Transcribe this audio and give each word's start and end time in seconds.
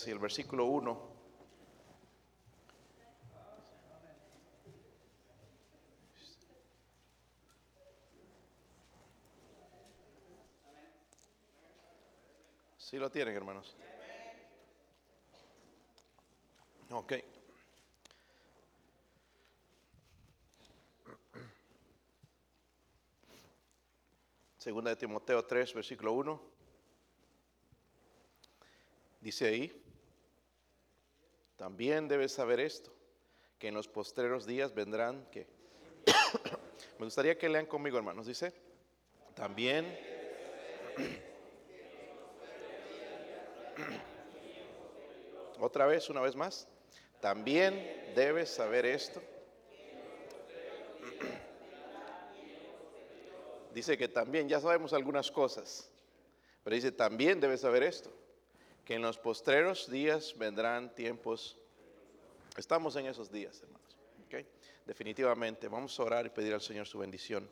3 0.00 0.08
y 0.08 0.10
el 0.12 0.18
versículo 0.18 0.64
1. 0.66 1.10
Sí 12.78 12.96
lo 12.96 13.10
tienen, 13.10 13.36
hermanos. 13.36 13.76
Ok. 16.90 17.14
Segunda 24.56 24.90
de 24.90 24.96
Timoteo 24.96 25.44
3, 25.44 25.72
versículo 25.74 26.12
1. 26.12 26.42
Dice 29.20 29.46
ahí, 29.46 29.79
también 31.60 32.08
debes 32.08 32.32
saber 32.32 32.58
esto, 32.58 32.90
que 33.58 33.68
en 33.68 33.74
los 33.74 33.86
postreros 33.86 34.46
días 34.46 34.74
vendrán 34.74 35.28
que... 35.30 35.46
Me 36.98 37.04
gustaría 37.04 37.36
que 37.36 37.50
lean 37.50 37.66
conmigo, 37.66 37.98
hermanos. 37.98 38.26
Dice, 38.26 38.54
también... 39.34 39.84
Otra 45.60 45.84
vez, 45.84 46.08
una 46.08 46.22
vez 46.22 46.34
más. 46.34 46.66
También 47.20 48.14
debes 48.14 48.48
saber 48.48 48.86
esto. 48.86 49.20
Dice 53.74 53.98
que 53.98 54.08
también, 54.08 54.48
ya 54.48 54.60
sabemos 54.60 54.94
algunas 54.94 55.30
cosas, 55.30 55.92
pero 56.64 56.74
dice, 56.74 56.90
también 56.90 57.38
debes 57.38 57.60
saber 57.60 57.82
esto, 57.82 58.10
que 58.84 58.94
en 58.94 59.02
los 59.02 59.18
postreros 59.18 59.90
días 59.90 60.34
vendrán 60.36 60.94
tiempos. 60.94 61.56
Estamos 62.56 62.96
en 62.96 63.06
esos 63.06 63.30
días, 63.30 63.60
hermanos. 63.62 63.80
Definitivamente, 64.86 65.68
vamos 65.68 65.98
a 66.00 66.02
orar 66.02 66.26
y 66.26 66.30
pedir 66.30 66.52
al 66.52 66.60
Señor 66.60 66.86
su 66.86 66.98
bendición. 66.98 67.48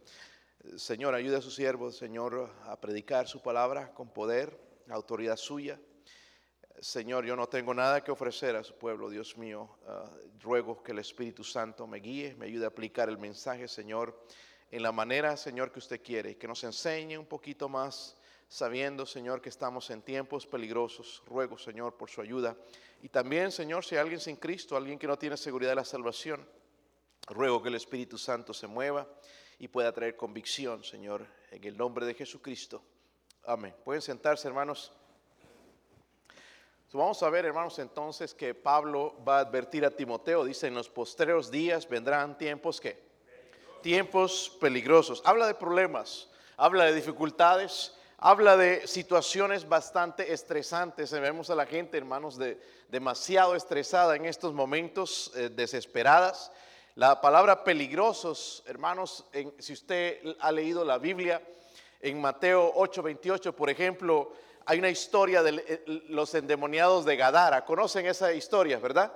Señor, 0.77 1.15
ayude 1.15 1.37
a 1.37 1.41
su 1.41 1.53
siervo, 1.53 1.93
Señor, 1.93 2.51
a 2.65 2.81
predicar 2.81 3.29
su 3.29 3.41
palabra 3.41 3.95
con 3.95 4.13
poder, 4.13 4.59
autoridad 4.89 5.37
suya. 5.37 5.79
Señor, 6.81 7.25
yo 7.25 7.37
no 7.37 7.47
tengo 7.49 7.75
nada 7.75 8.03
que 8.03 8.11
ofrecer 8.11 8.57
a 8.57 8.65
su 8.65 8.75
pueblo, 8.75 9.09
Dios 9.09 9.37
mío. 9.37 9.79
Ah, 9.87 10.11
ruego 10.41 10.83
que 10.83 10.93
el 10.93 10.99
Espíritu 10.99 11.45
Santo 11.45 11.87
me 11.87 11.99
guíe, 11.99 12.35
me 12.35 12.47
ayude 12.47 12.65
a 12.65 12.69
aplicar 12.69 13.09
el 13.09 13.19
mensaje, 13.19 13.69
Señor, 13.69 14.21
en 14.71 14.83
la 14.83 14.93
manera, 14.93 15.37
Señor, 15.37 15.71
que 15.71 15.79
usted 15.79 16.03
quiere, 16.03 16.37
que 16.37 16.49
nos 16.49 16.63
enseñe 16.65 17.17
un 17.19 17.27
poquito 17.27 17.69
más, 17.69 18.17
sabiendo, 18.49 19.07
Señor, 19.07 19.41
que 19.41 19.49
estamos 19.49 19.91
en 19.91 20.03
tiempos 20.03 20.47
peligrosos. 20.47 21.23
Ruego, 21.27 21.59
Señor, 21.59 21.97
por 21.97 22.11
su 22.11 22.21
ayuda. 22.21 22.57
Y 23.03 23.09
también, 23.09 23.53
Señor, 23.53 23.85
si 23.85 23.95
hay 23.95 24.01
alguien 24.01 24.21
sin 24.21 24.37
Cristo, 24.37 24.77
alguien 24.77 24.99
que 24.99 25.07
no 25.07 25.19
tiene 25.19 25.37
seguridad 25.37 25.71
de 25.73 25.77
la 25.77 25.85
salvación, 25.85 26.47
ruego 27.29 27.63
que 27.63 27.69
el 27.69 27.75
Espíritu 27.77 28.19
Santo 28.19 28.53
se 28.53 28.67
mueva 28.67 29.07
y 29.59 29.69
pueda 29.69 29.93
traer 29.93 30.17
convicción, 30.17 30.83
Señor, 30.83 31.27
en 31.51 31.63
el 31.65 31.77
nombre 31.77 32.07
de 32.07 32.15
Jesucristo. 32.15 32.83
Amén. 33.45 33.75
Pueden 33.85 34.03
sentarse, 34.03 34.49
hermanos 34.49 34.93
vamos 36.97 37.23
a 37.23 37.29
ver, 37.29 37.45
hermanos, 37.45 37.79
entonces 37.79 38.33
que 38.33 38.55
Pablo 38.55 39.15
va 39.27 39.39
a 39.39 39.41
advertir 39.41 39.85
a 39.85 39.91
Timoteo, 39.91 40.45
dice, 40.45 40.69
en 40.69 40.75
los 40.75 40.89
postreros 40.89 41.51
días 41.51 41.87
vendrán 41.87 42.39
tiempos 42.39 42.81
que, 42.81 42.99
tiempos 43.83 44.57
peligrosos. 44.61 45.21
Habla 45.25 45.47
de 45.47 45.55
problemas, 45.55 46.31
habla 46.57 46.85
de 46.85 46.95
dificultades, 46.95 47.95
habla 48.19 48.57
de 48.57 48.87
situaciones 48.87 49.69
bastante 49.69 50.33
estresantes. 50.33 51.13
Vemos 51.13 51.51
a 51.51 51.55
la 51.55 51.67
gente, 51.67 51.97
hermanos, 51.97 52.37
de, 52.37 52.61
demasiado 52.89 53.55
estresada 53.55 54.17
en 54.17 54.27
estos 54.27 54.53
momentos, 54.53 55.33
eh, 55.37 55.49
desesperadas. 55.49 56.51
La 56.97 57.21
palabra 57.21 57.63
peligrosos, 57.63 58.65
hermanos, 58.67 59.25
si 59.59 59.73
usted 59.73 60.19
ha 60.41 60.51
leído 60.51 60.85
la 60.85 60.99
Biblia, 60.99 61.41
en 62.01 62.21
Mateo 62.21 62.73
8:28, 62.75 63.55
por 63.55 63.71
ejemplo, 63.71 64.33
hay 64.67 64.81
una 64.81 64.91
historia 64.91 65.43
de 65.43 65.65
eh, 65.67 65.85
los 66.09 66.35
endemoniados 66.35 67.05
de 67.05 67.17
Gadara. 67.17 67.65
¿Conocen 67.65 68.07
esa 68.07 68.33
historia, 68.33 68.79
verdad? 68.79 69.13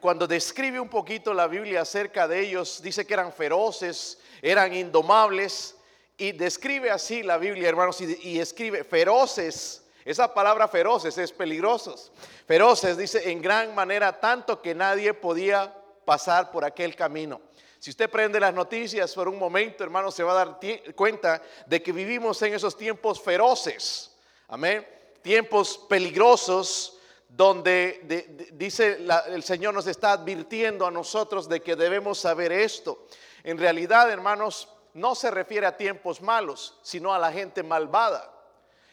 Cuando 0.00 0.26
describe 0.26 0.80
un 0.80 0.88
poquito 0.88 1.34
la 1.34 1.46
Biblia 1.46 1.82
acerca 1.82 2.26
de 2.26 2.40
ellos, 2.40 2.80
dice 2.82 3.06
que 3.06 3.14
eran 3.14 3.32
feroces, 3.32 4.18
eran 4.40 4.74
indomables, 4.74 5.75
y 6.16 6.32
describe 6.32 6.90
así 6.90 7.22
la 7.22 7.38
Biblia, 7.38 7.68
hermanos, 7.68 8.00
y, 8.00 8.38
escribe 8.38 8.84
feroces. 8.84 9.82
Esa 10.04 10.32
palabra 10.32 10.68
feroces 10.68 11.18
es 11.18 11.32
peligrosos. 11.32 12.12
Feroces 12.46 12.96
dice 12.96 13.30
en 13.30 13.42
gran 13.42 13.74
manera 13.74 14.20
tanto 14.20 14.62
que 14.62 14.74
nadie 14.74 15.12
podía 15.14 15.74
pasar 16.04 16.50
por 16.50 16.64
aquel 16.64 16.94
camino. 16.94 17.40
Si 17.78 17.90
usted 17.90 18.08
prende 18.08 18.40
las 18.40 18.54
noticias 18.54 19.12
por 19.14 19.28
un 19.28 19.38
momento, 19.38 19.84
hermano, 19.84 20.10
se 20.10 20.22
va 20.22 20.32
a 20.32 20.44
dar 20.44 20.60
cuenta 20.94 21.42
de 21.66 21.82
que 21.82 21.92
vivimos 21.92 22.40
en 22.42 22.54
esos 22.54 22.76
tiempos 22.76 23.20
feroces. 23.20 24.16
Amén 24.48 24.96
tiempos 25.26 25.76
peligrosos 25.88 26.98
donde 27.28 28.30
dice 28.52 29.04
el 29.26 29.42
Señor 29.42 29.74
nos 29.74 29.88
está 29.88 30.12
advirtiendo 30.12 30.86
a 30.86 30.90
nosotros 30.92 31.48
de 31.48 31.60
que 31.60 31.74
debemos 31.74 32.20
saber 32.20 32.52
esto. 32.52 33.08
En 33.42 33.58
realidad, 33.58 34.08
hermanos, 34.08 34.68
no 34.96 35.14
se 35.14 35.30
refiere 35.30 35.66
a 35.66 35.76
tiempos 35.76 36.22
malos, 36.22 36.78
sino 36.82 37.12
a 37.12 37.18
la 37.18 37.30
gente 37.30 37.62
malvada. 37.62 38.32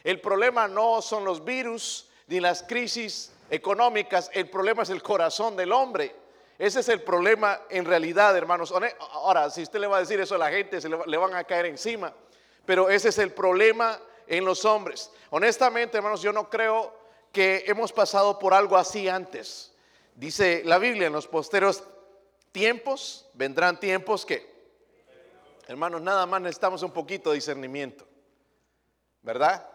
El 0.04 0.20
problema 0.20 0.68
no 0.68 1.00
son 1.00 1.24
los 1.24 1.42
virus 1.44 2.10
ni 2.26 2.40
las 2.40 2.62
crisis 2.62 3.32
económicas, 3.48 4.30
el 4.34 4.50
problema 4.50 4.82
es 4.82 4.90
el 4.90 5.02
corazón 5.02 5.56
del 5.56 5.72
hombre. 5.72 6.14
Ese 6.58 6.80
es 6.80 6.88
el 6.90 7.02
problema 7.02 7.62
en 7.70 7.86
realidad, 7.86 8.36
hermanos. 8.36 8.72
Ahora, 9.12 9.48
si 9.48 9.62
usted 9.62 9.80
le 9.80 9.86
va 9.86 9.96
a 9.96 10.00
decir 10.00 10.20
eso 10.20 10.34
a 10.34 10.38
la 10.38 10.50
gente, 10.50 10.78
se 10.80 10.90
le, 10.90 11.16
van 11.16 11.34
a 11.34 11.44
caer 11.44 11.66
encima. 11.66 12.12
Pero 12.66 12.90
ese 12.90 13.08
es 13.08 13.18
el 13.18 13.32
problema 13.32 13.98
en 14.26 14.44
los 14.44 14.66
hombres. 14.66 15.10
Honestamente, 15.30 15.96
hermanos, 15.96 16.20
yo 16.20 16.34
no 16.34 16.50
creo 16.50 16.92
que 17.32 17.64
hemos 17.66 17.92
pasado 17.92 18.38
por 18.38 18.52
algo 18.52 18.76
así 18.76 19.08
antes. 19.08 19.72
Dice 20.14 20.62
la 20.66 20.78
Biblia, 20.78 21.06
en 21.06 21.14
los 21.14 21.26
posteros 21.26 21.82
tiempos 22.52 23.26
vendrán 23.32 23.80
tiempos 23.80 24.24
que, 24.24 24.53
hermanos, 25.66 26.00
nada 26.00 26.26
más 26.26 26.40
necesitamos 26.40 26.82
un 26.82 26.92
poquito 26.92 27.30
de 27.30 27.36
discernimiento, 27.36 28.06
¿verdad? 29.22 29.68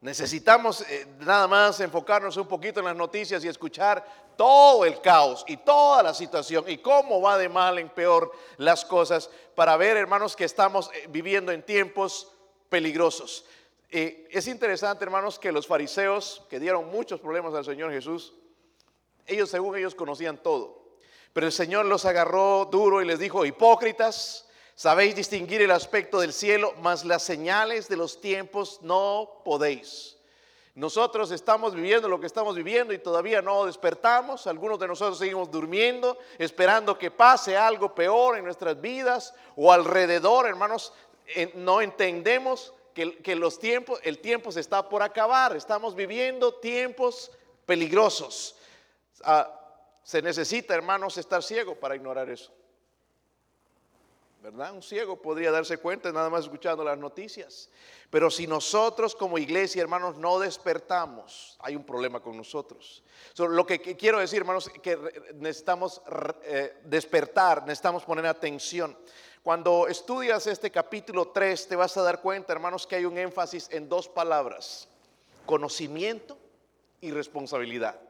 Necesitamos 0.00 0.82
eh, 0.82 1.06
nada 1.20 1.48
más 1.48 1.80
enfocarnos 1.80 2.36
un 2.36 2.46
poquito 2.46 2.80
en 2.80 2.86
las 2.86 2.96
noticias 2.96 3.44
y 3.44 3.48
escuchar 3.48 4.04
todo 4.36 4.84
el 4.84 5.00
caos 5.00 5.44
y 5.48 5.56
toda 5.56 6.02
la 6.02 6.12
situación 6.12 6.64
y 6.68 6.78
cómo 6.78 7.20
va 7.20 7.38
de 7.38 7.48
mal 7.48 7.78
en 7.78 7.88
peor 7.88 8.30
las 8.58 8.84
cosas 8.84 9.30
para 9.54 9.76
ver, 9.76 9.96
hermanos, 9.96 10.36
que 10.36 10.44
estamos 10.44 10.90
eh, 10.92 11.06
viviendo 11.08 11.50
en 11.50 11.62
tiempos 11.62 12.30
peligrosos. 12.68 13.46
Eh, 13.90 14.28
es 14.30 14.46
interesante, 14.48 15.04
hermanos, 15.04 15.38
que 15.38 15.52
los 15.52 15.66
fariseos, 15.66 16.42
que 16.50 16.60
dieron 16.60 16.90
muchos 16.90 17.20
problemas 17.20 17.54
al 17.54 17.64
Señor 17.64 17.90
Jesús, 17.90 18.34
ellos 19.26 19.48
según 19.50 19.76
ellos 19.76 19.94
conocían 19.94 20.38
todo. 20.42 20.98
Pero 21.32 21.46
el 21.46 21.52
Señor 21.52 21.86
los 21.86 22.04
agarró 22.04 22.66
duro 22.66 23.02
y 23.02 23.06
les 23.06 23.18
dijo, 23.18 23.44
hipócritas, 23.44 24.45
sabéis 24.76 25.16
distinguir 25.16 25.62
el 25.62 25.72
aspecto 25.72 26.20
del 26.20 26.32
cielo, 26.32 26.72
mas 26.80 27.04
las 27.04 27.24
señales 27.24 27.88
de 27.88 27.96
los 27.96 28.20
tiempos 28.20 28.78
no 28.82 29.40
podéis. 29.44 30.16
Nosotros 30.76 31.30
estamos 31.30 31.74
viviendo 31.74 32.06
lo 32.06 32.20
que 32.20 32.26
estamos 32.26 32.54
viviendo 32.54 32.92
y 32.92 32.98
todavía 32.98 33.40
no 33.40 33.64
despertamos. 33.64 34.46
Algunos 34.46 34.78
de 34.78 34.86
nosotros 34.86 35.18
seguimos 35.18 35.50
durmiendo, 35.50 36.18
esperando 36.36 36.98
que 36.98 37.10
pase 37.10 37.56
algo 37.56 37.94
peor 37.94 38.36
en 38.36 38.44
nuestras 38.44 38.78
vidas 38.78 39.34
o 39.56 39.72
alrededor, 39.72 40.46
hermanos. 40.46 40.92
No 41.54 41.80
entendemos 41.80 42.74
que, 42.92 43.36
los 43.36 43.58
tiempos, 43.58 44.00
el 44.02 44.18
tiempo 44.18 44.52
se 44.52 44.60
está 44.60 44.86
por 44.86 45.02
acabar, 45.02 45.56
estamos 45.56 45.94
viviendo 45.94 46.54
tiempos 46.54 47.30
peligrosos. 47.64 48.56
Ah, 49.22 49.50
se 50.02 50.22
necesita, 50.22 50.74
hermanos, 50.74 51.18
estar 51.18 51.42
ciego 51.42 51.74
para 51.74 51.96
ignorar 51.96 52.30
eso. 52.30 52.52
¿Verdad? 54.46 54.74
Un 54.74 54.82
ciego 54.82 55.20
podría 55.20 55.50
darse 55.50 55.78
cuenta 55.78 56.12
nada 56.12 56.30
más 56.30 56.44
escuchando 56.44 56.84
las 56.84 56.96
noticias. 56.96 57.68
Pero 58.10 58.30
si 58.30 58.46
nosotros 58.46 59.16
como 59.16 59.38
iglesia, 59.38 59.82
hermanos, 59.82 60.18
no 60.18 60.38
despertamos, 60.38 61.56
hay 61.58 61.74
un 61.74 61.82
problema 61.82 62.20
con 62.20 62.36
nosotros. 62.36 63.02
lo 63.36 63.66
que, 63.66 63.80
quiero 63.80 64.20
decir, 64.20 64.38
hermanos, 64.38 64.70
que 64.80 64.96
necesitamos 65.34 66.00
eh, 66.44 66.76
despertar, 66.84 67.62
necesitamos 67.62 68.04
poner 68.04 68.24
atención. 68.24 68.96
Cuando 69.42 69.88
estudias 69.88 70.46
este 70.46 70.70
capítulo 70.70 71.30
3 71.30 71.66
te 71.66 71.74
vas 71.74 71.96
a 71.96 72.02
dar 72.02 72.20
cuenta, 72.20 72.52
hermanos, 72.52 72.86
que 72.86 72.94
hay 72.94 73.04
un 73.04 73.18
énfasis 73.18 73.68
en 73.72 73.88
dos 73.88 74.08
palabras, 74.08 74.86
conocimiento 75.44 76.38
y 77.00 77.10
responsabilidad. 77.10 78.00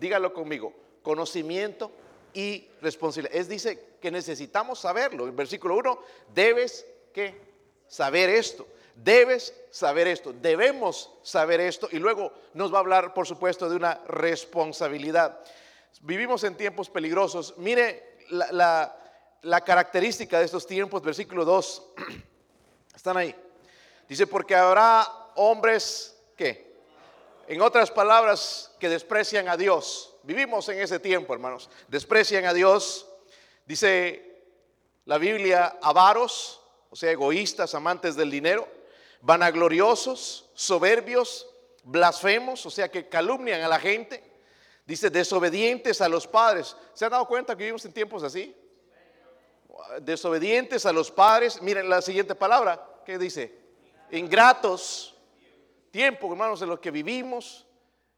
Dígalo 0.00 0.34
conmigo, 0.34 0.74
conocimiento 1.04 1.92
y 2.34 2.68
responsabilidad. 2.80 3.36
Es 3.36 3.48
dice 3.48 3.96
que 4.00 4.10
necesitamos 4.10 4.80
saberlo. 4.80 5.26
En 5.26 5.36
versículo 5.36 5.76
1, 5.76 5.98
debes 6.34 6.86
que 7.12 7.34
saber 7.86 8.28
esto. 8.30 8.66
Debes 8.94 9.54
saber 9.70 10.06
esto, 10.06 10.34
debemos 10.34 11.10
saber 11.22 11.60
esto 11.60 11.88
y 11.90 11.98
luego 11.98 12.32
nos 12.52 12.72
va 12.72 12.76
a 12.76 12.80
hablar, 12.80 13.14
por 13.14 13.26
supuesto, 13.26 13.68
de 13.68 13.76
una 13.76 14.02
responsabilidad. 14.06 15.40
Vivimos 16.02 16.44
en 16.44 16.56
tiempos 16.56 16.90
peligrosos. 16.90 17.54
Mire 17.56 18.16
la, 18.30 18.94
característica 19.64 20.38
de 20.38 20.44
estos 20.44 20.66
tiempos, 20.66 21.02
versículo 21.02 21.44
2. 21.44 21.82
Están 22.94 23.16
ahí. 23.16 23.34
Dice, 24.08 24.26
porque 24.26 24.54
habrá 24.54 25.06
hombres 25.36 26.16
que, 26.36 26.76
en 27.48 27.62
otras 27.62 27.90
palabras, 27.90 28.74
que 28.78 28.88
desprecian 28.88 29.48
a 29.48 29.56
Dios. 29.56 30.11
Vivimos 30.22 30.68
en 30.68 30.80
ese 30.80 31.00
tiempo, 31.00 31.34
hermanos. 31.34 31.68
Desprecian 31.88 32.44
a 32.44 32.54
Dios. 32.54 33.08
Dice 33.66 34.32
la 35.04 35.18
Biblia, 35.18 35.78
avaros, 35.82 36.60
o 36.90 36.96
sea, 36.96 37.10
egoístas, 37.10 37.74
amantes 37.74 38.14
del 38.14 38.30
dinero, 38.30 38.68
vanagloriosos, 39.20 40.50
soberbios, 40.54 41.48
blasfemos, 41.84 42.64
o 42.66 42.70
sea, 42.70 42.90
que 42.90 43.08
calumnian 43.08 43.62
a 43.62 43.68
la 43.68 43.80
gente. 43.80 44.22
Dice, 44.86 45.10
desobedientes 45.10 46.00
a 46.00 46.08
los 46.08 46.26
padres. 46.26 46.76
¿Se 46.94 47.04
han 47.04 47.12
dado 47.12 47.26
cuenta 47.26 47.56
que 47.56 47.64
vivimos 47.64 47.84
en 47.84 47.92
tiempos 47.92 48.22
así? 48.22 48.54
Desobedientes 50.00 50.86
a 50.86 50.92
los 50.92 51.10
padres. 51.10 51.60
Miren 51.62 51.88
la 51.88 52.02
siguiente 52.02 52.34
palabra. 52.34 52.84
¿Qué 53.04 53.18
dice? 53.18 53.58
Ingratos. 54.10 55.16
Tiempo, 55.90 56.30
hermanos, 56.30 56.62
en 56.62 56.68
los 56.68 56.80
que 56.80 56.90
vivimos. 56.90 57.66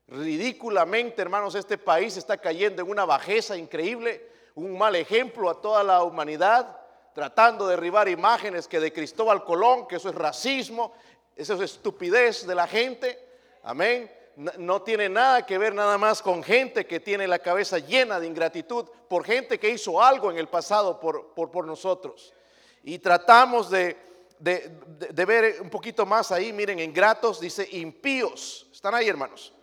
Ridículamente, 0.06 1.22
hermanos, 1.22 1.54
este 1.54 1.78
país 1.78 2.16
está 2.16 2.36
cayendo 2.36 2.82
en 2.82 2.90
una 2.90 3.04
bajeza 3.04 3.56
increíble. 3.56 4.30
Un 4.54 4.76
mal 4.76 4.94
ejemplo 4.96 5.50
a 5.50 5.60
toda 5.60 5.82
la 5.82 6.02
humanidad. 6.02 6.80
Tratando 7.14 7.66
de 7.66 7.76
derribar 7.76 8.08
imágenes 8.08 8.66
que 8.66 8.80
de 8.80 8.92
Cristóbal 8.92 9.44
Colón, 9.44 9.86
que 9.86 9.96
eso 9.96 10.08
es 10.08 10.14
racismo. 10.14 10.94
Eso 11.36 11.54
es 11.54 11.60
estupidez 11.60 12.46
de 12.46 12.54
la 12.54 12.66
gente. 12.66 13.18
Amén 13.62 14.10
no 14.36 14.82
tiene 14.82 15.08
nada 15.08 15.46
que 15.46 15.58
ver 15.58 15.74
nada 15.74 15.96
más 15.98 16.20
con 16.20 16.42
gente 16.42 16.86
que 16.86 17.00
tiene 17.00 17.26
la 17.26 17.38
cabeza 17.38 17.78
llena 17.78 18.18
de 18.18 18.26
ingratitud 18.26 18.86
por 19.08 19.24
gente 19.24 19.58
que 19.58 19.70
hizo 19.70 20.02
algo 20.02 20.30
en 20.30 20.38
el 20.38 20.48
pasado 20.48 20.98
por, 20.98 21.34
por, 21.34 21.66
nosotros. 21.66 22.34
Y 22.82 22.98
tratamos 22.98 23.70
de, 23.70 23.96
de, 24.38 25.24
ver 25.24 25.60
un 25.60 25.70
poquito 25.70 26.04
más 26.04 26.32
ahí, 26.32 26.52
miren, 26.52 26.80
ingratos, 26.80 27.40
dice 27.40 27.68
impíos. 27.70 28.68
¿Están 28.72 28.94
ahí, 28.94 29.08
hermanos? 29.08 29.53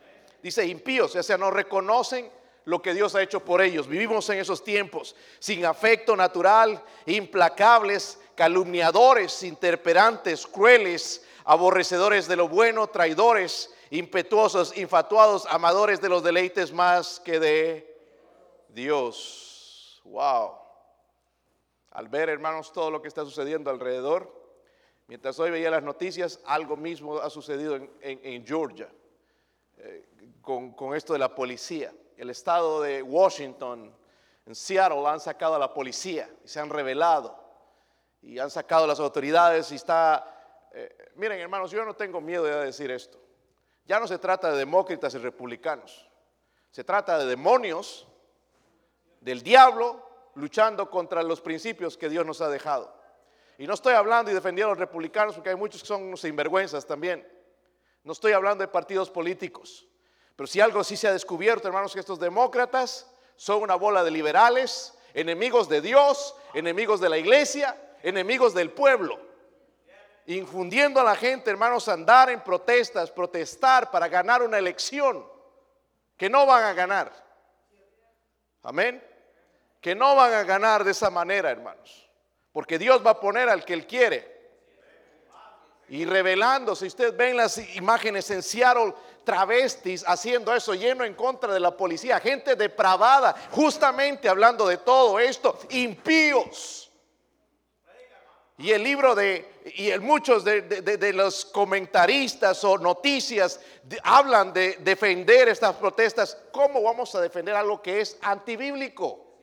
Dice 0.42 0.66
impíos, 0.66 1.16
o 1.16 1.24
sea, 1.24 1.38
no 1.38 1.52
reconocen 1.52 2.32
lo 2.66 2.82
que 2.82 2.94
Dios 2.94 3.16
ha 3.16 3.22
hecho 3.22 3.44
por 3.44 3.62
ellos. 3.62 3.88
Vivimos 3.88 4.30
en 4.30 4.40
esos 4.40 4.64
tiempos 4.64 5.16
sin 5.40 5.66
afecto 5.66 6.16
natural, 6.16 6.84
implacables, 7.06 8.20
calumniadores, 8.36 9.44
interperantes, 9.44 10.48
crueles, 10.48 11.26
aborrecedores 11.46 12.28
de 12.28 12.36
lo 12.36 12.48
bueno, 12.48 12.88
traidores 12.88 13.74
impetuosos, 13.92 14.78
infatuados, 14.78 15.46
amadores 15.48 16.00
de 16.02 16.10
los 16.10 16.24
deleites 16.24 16.72
más 16.72 17.20
que 17.20 17.40
de 17.40 17.98
Dios. 18.70 20.02
Wow. 20.06 20.58
Al 21.92 22.08
ver, 22.08 22.30
hermanos, 22.30 22.72
todo 22.72 22.90
lo 22.90 23.02
que 23.02 23.10
está 23.10 23.26
sucediendo 23.26 23.70
alrededor, 23.70 24.34
mientras 25.08 25.38
hoy 25.40 25.52
veía 25.52 25.70
las 25.70 25.84
noticias, 25.84 26.40
algo 26.46 26.78
mismo 26.78 27.20
ha 27.20 27.30
sucedido 27.30 27.76
en, 27.76 28.46
Georgia, 28.46 28.90
eh, 29.78 30.08
con, 30.42 30.74
con 30.74 30.96
esto 30.96 31.14
de 31.14 31.20
la 31.20 31.34
policía. 31.34 31.94
El 32.18 32.30
estado 32.30 32.82
de 32.82 33.02
Washington, 33.02 33.96
en 34.46 34.56
Seattle, 34.56 35.08
han 35.08 35.20
sacado 35.20 35.56
a 35.56 35.60
la 35.60 35.74
policía 35.74 36.30
y 36.44 36.48
se 36.48 36.60
han 36.60 36.70
revelado 36.70 37.42
y 38.22 38.38
han 38.40 38.52
sacado 38.52 38.84
a 38.84 38.88
las 38.88 39.00
autoridades 39.00 39.72
y 39.72 39.76
está... 39.76 40.70
Eh, 40.74 41.12
miren, 41.16 41.40
hermanos, 41.40 41.72
yo 41.72 41.84
no 41.84 41.96
tengo 41.96 42.22
miedo 42.22 42.44
de 42.44 42.66
decir 42.66 42.92
esto. 42.92 43.20
Ya 43.86 44.00
no 44.00 44.08
se 44.08 44.20
trata 44.20 44.52
de 44.52 44.58
demócratas 44.58 45.14
y 45.16 45.18
republicanos. 45.18 46.08
Se 46.70 46.84
trata 46.84 47.18
de 47.18 47.26
demonios, 47.26 48.08
del 49.20 49.42
diablo, 49.42 50.08
luchando 50.36 50.90
contra 50.90 51.24
los 51.24 51.42
principios 51.42 51.98
que 51.98 52.10
Dios 52.10 52.26
nos 52.26 52.42
ha 52.42 52.50
dejado. 52.50 52.96
Y 53.58 53.68
no 53.68 53.74
estoy 53.74 53.94
hablando 53.94 54.32
y 54.32 54.34
defendiendo 54.34 54.72
a 54.72 54.76
los 54.76 54.80
republicanos 54.80 55.36
porque 55.36 55.50
hay 55.50 55.56
muchos 55.56 55.82
que 55.82 55.88
son 55.88 56.04
unos 56.04 56.22
sinvergüenzas 56.22 56.86
también. 56.86 57.28
No 58.04 58.14
estoy 58.14 58.32
hablando 58.32 58.64
de 58.64 58.68
partidos 58.68 59.10
políticos. 59.10 59.88
Pero 60.36 60.48
si 60.48 60.62
algo 60.62 60.84
sí 60.84 60.98
se 60.98 61.08
ha 61.08 61.14
descubierto, 61.14 61.68
hermanos, 61.68 61.94
que 61.94 62.00
estos 62.00 62.20
demócratas 62.20 63.08
son 63.36 63.62
una 63.62 63.76
bola 63.76 64.04
de 64.04 64.12
liberales, 64.12 64.94
enemigos 65.14 65.68
de 65.70 65.82
Dios, 65.82 66.36
enemigos 66.54 67.00
de 67.00 67.10
la 67.10 67.18
iglesia, 67.18 67.76
enemigos 68.04 68.54
del 68.54 68.72
pueblo 68.72 69.32
infundiendo 70.26 71.00
a 71.00 71.04
la 71.04 71.16
gente, 71.16 71.50
hermanos, 71.50 71.88
andar 71.88 72.30
en 72.30 72.42
protestas, 72.42 73.12
protestar 73.12 73.92
para 73.92 74.08
ganar 74.08 74.44
una 74.44 74.58
elección 74.58 75.26
que 76.18 76.30
no 76.30 76.46
van 76.46 76.64
a 76.64 76.74
ganar. 76.74 77.12
Amén. 78.64 79.04
Que 79.80 79.96
no 79.96 80.16
van 80.16 80.34
a 80.34 80.44
ganar 80.44 80.84
de 80.84 80.92
esa 80.92 81.10
manera, 81.10 81.50
hermanos. 81.50 82.10
Porque 82.52 82.78
Dios 82.78 83.06
va 83.06 83.12
a 83.12 83.20
poner 83.20 83.50
al 83.50 83.66
que 83.66 83.74
Él 83.74 83.88
quiere. 83.88 84.40
Y 85.90 86.06
revelándose, 86.06 86.86
usted 86.86 87.16
ven 87.18 87.36
las 87.36 87.58
imágenes 87.76 88.30
en 88.32 88.44
Seattle, 88.44 88.94
travestis 89.24 90.04
haciendo 90.08 90.54
eso, 90.54 90.74
lleno 90.74 91.04
en 91.04 91.14
contra 91.14 91.54
de 91.54 91.60
la 91.60 91.76
policía, 91.76 92.20
gente 92.20 92.56
depravada, 92.56 93.36
justamente 93.52 94.28
hablando 94.28 94.68
de 94.68 94.78
todo 94.78 95.20
esto, 95.20 95.60
impíos 95.70 96.92
y 98.62 98.72
el 98.72 98.84
libro 98.84 99.16
de, 99.16 99.64
y 99.76 99.92
muchos 99.98 100.44
de, 100.44 101.14
los 101.14 101.46
comentaristas 101.46 102.64
o 102.64 102.78
noticias 102.78 103.60
hablan 104.04 104.54
de 104.54 104.78
defender 104.82 105.50
estas 105.50 105.76
protestas. 105.78 106.38
¿Cómo 106.52 106.84
vamos 106.84 107.16
a 107.16 107.22
defender 107.22 107.56
algo 107.56 107.82
que 107.82 108.02
es 108.02 108.20
antibíblico? 108.22 109.40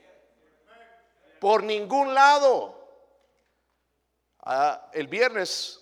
Por 1.40 1.64
ningún 1.64 2.14
lado. 2.14 2.76
Ah, 4.40 4.88
el 4.92 5.08
viernes 5.08 5.80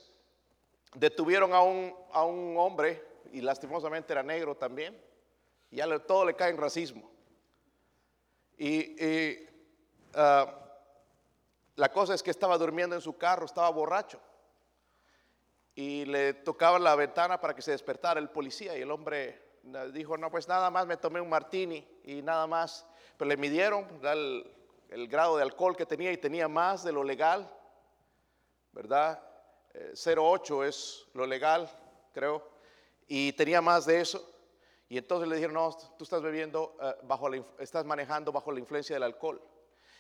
detuvieron 0.95 1.53
a 1.53 1.61
un, 1.61 1.95
a 2.13 2.25
un 2.25 2.57
hombre, 2.57 3.05
y 3.33 3.41
lastimosamente 3.41 4.13
era 4.13 4.23
negro 4.23 4.57
también, 4.57 5.01
y 5.71 5.77
ya 5.77 5.99
todo 6.01 6.25
le 6.25 6.35
cae 6.35 6.51
en 6.51 6.57
racismo. 6.57 7.11
Y, 8.59 9.47
ah, 10.15 10.63
la 11.77 11.93
cosa 11.93 12.15
es 12.15 12.23
que 12.23 12.31
estaba 12.31 12.57
durmiendo 12.57 12.95
en 12.95 13.03
su 13.03 13.17
carro, 13.17 13.45
estaba 13.45 13.69
borracho. 13.71 14.19
Y 15.75 16.07
le 16.07 16.33
tocaba 16.33 16.79
la 16.79 16.95
ventana 16.97 17.39
para 17.39 17.55
que 17.55 17.61
se 17.61 17.73
despertara 17.73 18.19
el 18.19 18.31
policía. 18.31 18.77
Y 18.79 18.81
el 18.81 18.91
hombre 18.91 19.59
dijo, 19.93 20.17
no, 20.17 20.31
pues 20.31 20.49
nada 20.49 20.71
más 20.71 20.87
me 20.87 20.97
tomé 20.97 21.21
un 21.21 21.29
martini 21.29 21.87
y 22.05 22.23
nada 22.23 22.47
más. 22.47 22.87
Pero 23.19 23.29
le 23.29 23.37
midieron 23.37 23.87
el, 24.03 24.51
el 24.89 25.09
grado 25.09 25.37
de 25.37 25.43
alcohol 25.43 25.77
que 25.77 25.85
tenía 25.85 26.13
y 26.13 26.17
tenía 26.17 26.49
más 26.49 26.83
de 26.83 26.93
lo 26.93 27.05
legal, 27.05 27.51
¿verdad? 28.73 29.23
0,8 29.75 30.65
eh, 30.65 30.69
es 30.69 31.07
lo 31.13 31.27
legal, 31.27 31.71
creo. 32.13 32.56
Y 33.07 33.33
tenía 33.33 33.61
más 33.61 33.87
de 33.87 34.01
eso. 34.01 34.25
Y 34.89 34.99
entonces 34.99 35.29
le 35.29 35.37
dijeron, 35.37 35.55
no, 35.55 35.77
tú 35.99 36.05
estás 36.05 36.23
bebiendo, 36.23 36.77
eh, 36.81 36.95
bajo 37.03 37.29
la, 37.29 37.43
estás 37.59 37.85
manejando 37.85 38.33
bajo 38.33 38.53
la 38.53 38.61
influencia 38.61 38.95
del 38.95 39.03
alcohol. 39.03 39.43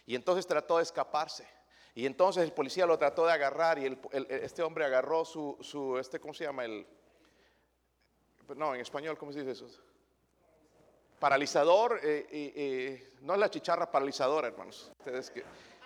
Y 0.06 0.14
entonces 0.14 0.46
trató 0.46 0.76
de 0.76 0.84
escaparse. 0.84 1.46
Y 1.94 2.06
entonces 2.06 2.44
el 2.44 2.52
policía 2.52 2.86
lo 2.86 2.98
trató 2.98 3.26
de 3.26 3.32
agarrar 3.32 3.78
y 3.78 3.98
este 4.12 4.62
hombre 4.62 4.84
agarró 4.84 5.24
su, 5.24 5.56
su, 5.60 5.98
este, 5.98 6.20
¿cómo 6.20 6.34
se 6.34 6.44
llama? 6.44 6.64
El, 6.64 6.86
no, 8.54 8.74
en 8.74 8.82
español, 8.82 9.16
¿cómo 9.16 9.32
se 9.32 9.42
dice 9.42 9.52
eso? 9.52 9.66
Paralizador, 11.18 11.98
eh, 12.02 13.14
no 13.22 13.32
es 13.32 13.40
la 13.40 13.50
chicharra 13.50 13.90
paralizadora, 13.90 14.48
hermanos. 14.48 14.92
Ustedes 14.98 15.30
que 15.30 15.42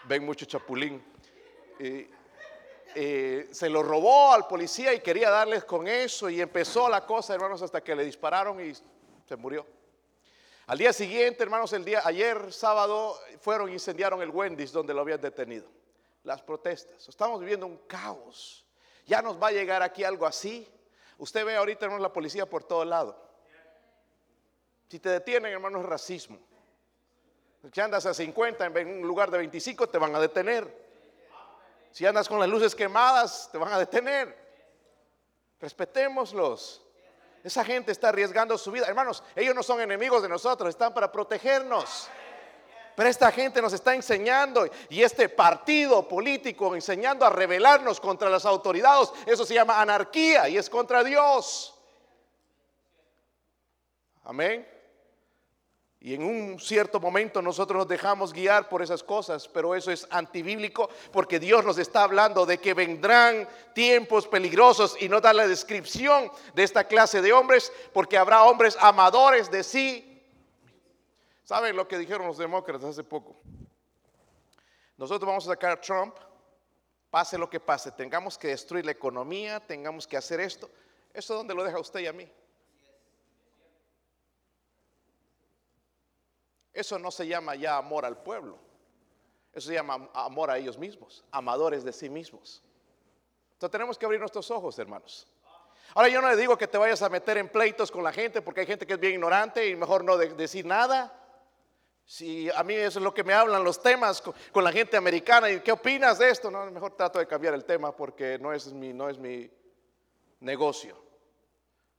ven 0.08 0.24
mucho 0.24 0.44
chapulín. 0.46 1.02
Se 2.94 3.68
lo 3.70 3.82
robó 3.82 4.32
al 4.32 4.46
policía 4.46 4.92
y 4.92 5.00
quería 5.00 5.30
darles 5.30 5.64
con 5.64 5.86
eso 5.86 6.28
y 6.28 6.40
empezó 6.40 6.88
la 6.88 7.06
cosa, 7.06 7.34
hermanos, 7.34 7.62
hasta 7.62 7.82
que 7.82 7.94
le 7.94 8.04
dispararon 8.04 8.60
y 8.60 8.72
se 9.26 9.36
murió. 9.36 9.66
Al 10.66 10.78
día 10.78 10.92
siguiente, 10.92 11.42
hermanos, 11.42 11.72
el 11.72 11.84
día 11.84 12.02
ayer 12.04 12.52
sábado 12.52 13.18
fueron 13.40 13.68
e 13.68 13.72
incendiaron 13.72 14.22
el 14.22 14.30
Wendy's 14.30 14.70
donde 14.70 14.94
lo 14.94 15.00
habían 15.00 15.20
detenido 15.20 15.68
las 16.24 16.42
protestas. 16.42 17.08
Estamos 17.08 17.40
viviendo 17.40 17.66
un 17.66 17.78
caos. 17.86 18.66
Ya 19.06 19.22
nos 19.22 19.40
va 19.40 19.48
a 19.48 19.52
llegar 19.52 19.82
aquí 19.82 20.04
algo 20.04 20.26
así. 20.26 20.68
Usted 21.18 21.44
ve 21.44 21.56
ahorita, 21.56 21.86
hermano, 21.86 22.02
la 22.02 22.12
policía 22.12 22.46
por 22.46 22.64
todo 22.64 22.84
lado. 22.84 23.20
Si 24.88 24.98
te 24.98 25.08
detienen, 25.08 25.52
hermano, 25.52 25.80
es 25.80 25.86
racismo. 25.86 26.38
Si 27.72 27.80
andas 27.80 28.06
a 28.06 28.14
50 28.14 28.66
en 28.66 29.02
un 29.02 29.06
lugar 29.06 29.30
de 29.30 29.38
25, 29.38 29.88
te 29.88 29.98
van 29.98 30.14
a 30.14 30.20
detener. 30.20 30.89
Si 31.90 32.06
andas 32.06 32.28
con 32.28 32.38
las 32.38 32.48
luces 32.48 32.74
quemadas, 32.74 33.48
te 33.50 33.58
van 33.58 33.72
a 33.72 33.78
detener. 33.78 34.36
Respetémoslos. 35.60 36.82
Esa 37.42 37.64
gente 37.64 37.92
está 37.92 38.10
arriesgando 38.10 38.56
su 38.58 38.70
vida. 38.70 38.86
Hermanos, 38.86 39.22
ellos 39.34 39.54
no 39.54 39.62
son 39.62 39.80
enemigos 39.80 40.22
de 40.22 40.28
nosotros, 40.28 40.68
están 40.68 40.92
para 40.92 41.10
protegernos 41.10 42.08
Pero 42.94 43.08
esta 43.08 43.32
gente 43.32 43.62
nos 43.62 43.72
está 43.72 43.94
enseñando 43.94 44.66
y 44.90 45.02
este 45.02 45.28
partido 45.28 46.06
político 46.06 46.74
enseñando 46.74 47.24
a 47.24 47.30
rebelarnos 47.30 47.98
contra 47.98 48.28
las 48.28 48.44
autoridades. 48.44 49.10
Eso 49.24 49.46
se 49.46 49.54
llama 49.54 49.80
anarquía 49.80 50.48
y 50.48 50.58
es 50.58 50.68
contra 50.68 51.02
Dios. 51.02 51.74
Amén. 54.24 54.79
Y 56.02 56.14
en 56.14 56.22
un 56.22 56.58
cierto 56.58 56.98
momento 56.98 57.42
nosotros 57.42 57.76
nos 57.76 57.88
dejamos 57.88 58.32
guiar 58.32 58.70
por 58.70 58.80
esas 58.80 59.02
cosas, 59.02 59.46
pero 59.46 59.74
eso 59.74 59.92
es 59.92 60.06
antibíblico 60.10 60.88
porque 61.12 61.38
Dios 61.38 61.62
nos 61.62 61.76
está 61.76 62.04
hablando 62.04 62.46
de 62.46 62.56
que 62.56 62.72
vendrán 62.72 63.46
tiempos 63.74 64.26
peligrosos 64.26 64.96
y 64.98 65.10
no 65.10 65.20
da 65.20 65.34
la 65.34 65.46
descripción 65.46 66.32
de 66.54 66.62
esta 66.62 66.84
clase 66.84 67.20
de 67.20 67.34
hombres 67.34 67.70
porque 67.92 68.16
habrá 68.16 68.44
hombres 68.44 68.78
amadores 68.80 69.50
de 69.50 69.62
sí. 69.62 70.26
¿Saben 71.44 71.76
lo 71.76 71.86
que 71.86 71.98
dijeron 71.98 72.26
los 72.26 72.38
demócratas 72.38 72.84
hace 72.84 73.04
poco? 73.04 73.38
Nosotros 74.96 75.28
vamos 75.28 75.46
a 75.46 75.50
sacar 75.50 75.72
a 75.72 75.80
Trump, 75.80 76.14
pase 77.10 77.36
lo 77.36 77.50
que 77.50 77.60
pase, 77.60 77.92
tengamos 77.92 78.38
que 78.38 78.48
destruir 78.48 78.86
la 78.86 78.92
economía, 78.92 79.60
tengamos 79.60 80.06
que 80.06 80.16
hacer 80.16 80.40
esto. 80.40 80.70
¿Eso 81.12 81.34
dónde 81.34 81.54
lo 81.54 81.62
deja 81.62 81.78
usted 81.78 82.00
y 82.00 82.06
a 82.06 82.12
mí? 82.14 82.30
Eso 86.80 86.98
no 86.98 87.10
se 87.10 87.26
llama 87.26 87.54
ya 87.54 87.76
amor 87.76 88.06
al 88.06 88.16
pueblo. 88.22 88.58
Eso 89.52 89.68
se 89.68 89.74
llama 89.74 90.08
amor 90.14 90.50
a 90.50 90.56
ellos 90.56 90.78
mismos, 90.78 91.22
amadores 91.30 91.84
de 91.84 91.92
sí 91.92 92.08
mismos. 92.08 92.62
Entonces 93.52 93.70
tenemos 93.70 93.98
que 93.98 94.06
abrir 94.06 94.18
nuestros 94.18 94.50
ojos, 94.50 94.78
hermanos. 94.78 95.28
Ahora 95.94 96.08
yo 96.08 96.22
no 96.22 96.30
le 96.30 96.36
digo 96.36 96.56
que 96.56 96.66
te 96.66 96.78
vayas 96.78 97.02
a 97.02 97.10
meter 97.10 97.36
en 97.36 97.50
pleitos 97.50 97.90
con 97.90 98.02
la 98.02 98.12
gente 98.12 98.40
porque 98.40 98.60
hay 98.60 98.66
gente 98.66 98.86
que 98.86 98.94
es 98.94 99.00
bien 99.00 99.14
ignorante 99.14 99.68
y 99.68 99.76
mejor 99.76 100.04
no 100.04 100.16
decir 100.16 100.64
nada. 100.64 101.14
Si 102.06 102.48
a 102.50 102.62
mí 102.62 102.74
eso 102.74 102.98
es 102.98 103.04
lo 103.04 103.12
que 103.12 103.24
me 103.24 103.34
hablan 103.34 103.62
los 103.62 103.82
temas 103.82 104.22
con, 104.22 104.64
la 104.64 104.72
gente 104.72 104.96
americana 104.96 105.50
y 105.50 105.60
qué 105.60 105.72
opinas 105.72 106.18
de 106.18 106.30
esto, 106.30 106.50
no, 106.50 106.64
mejor 106.70 106.96
trato 106.96 107.18
de 107.18 107.26
cambiar 107.26 107.52
el 107.52 107.66
tema 107.66 107.94
porque 107.94 108.38
no 108.38 108.54
es 108.54 108.72
mi, 108.72 108.94
no 108.94 109.10
es 109.10 109.18
mi 109.18 109.50
negocio. 110.40 110.96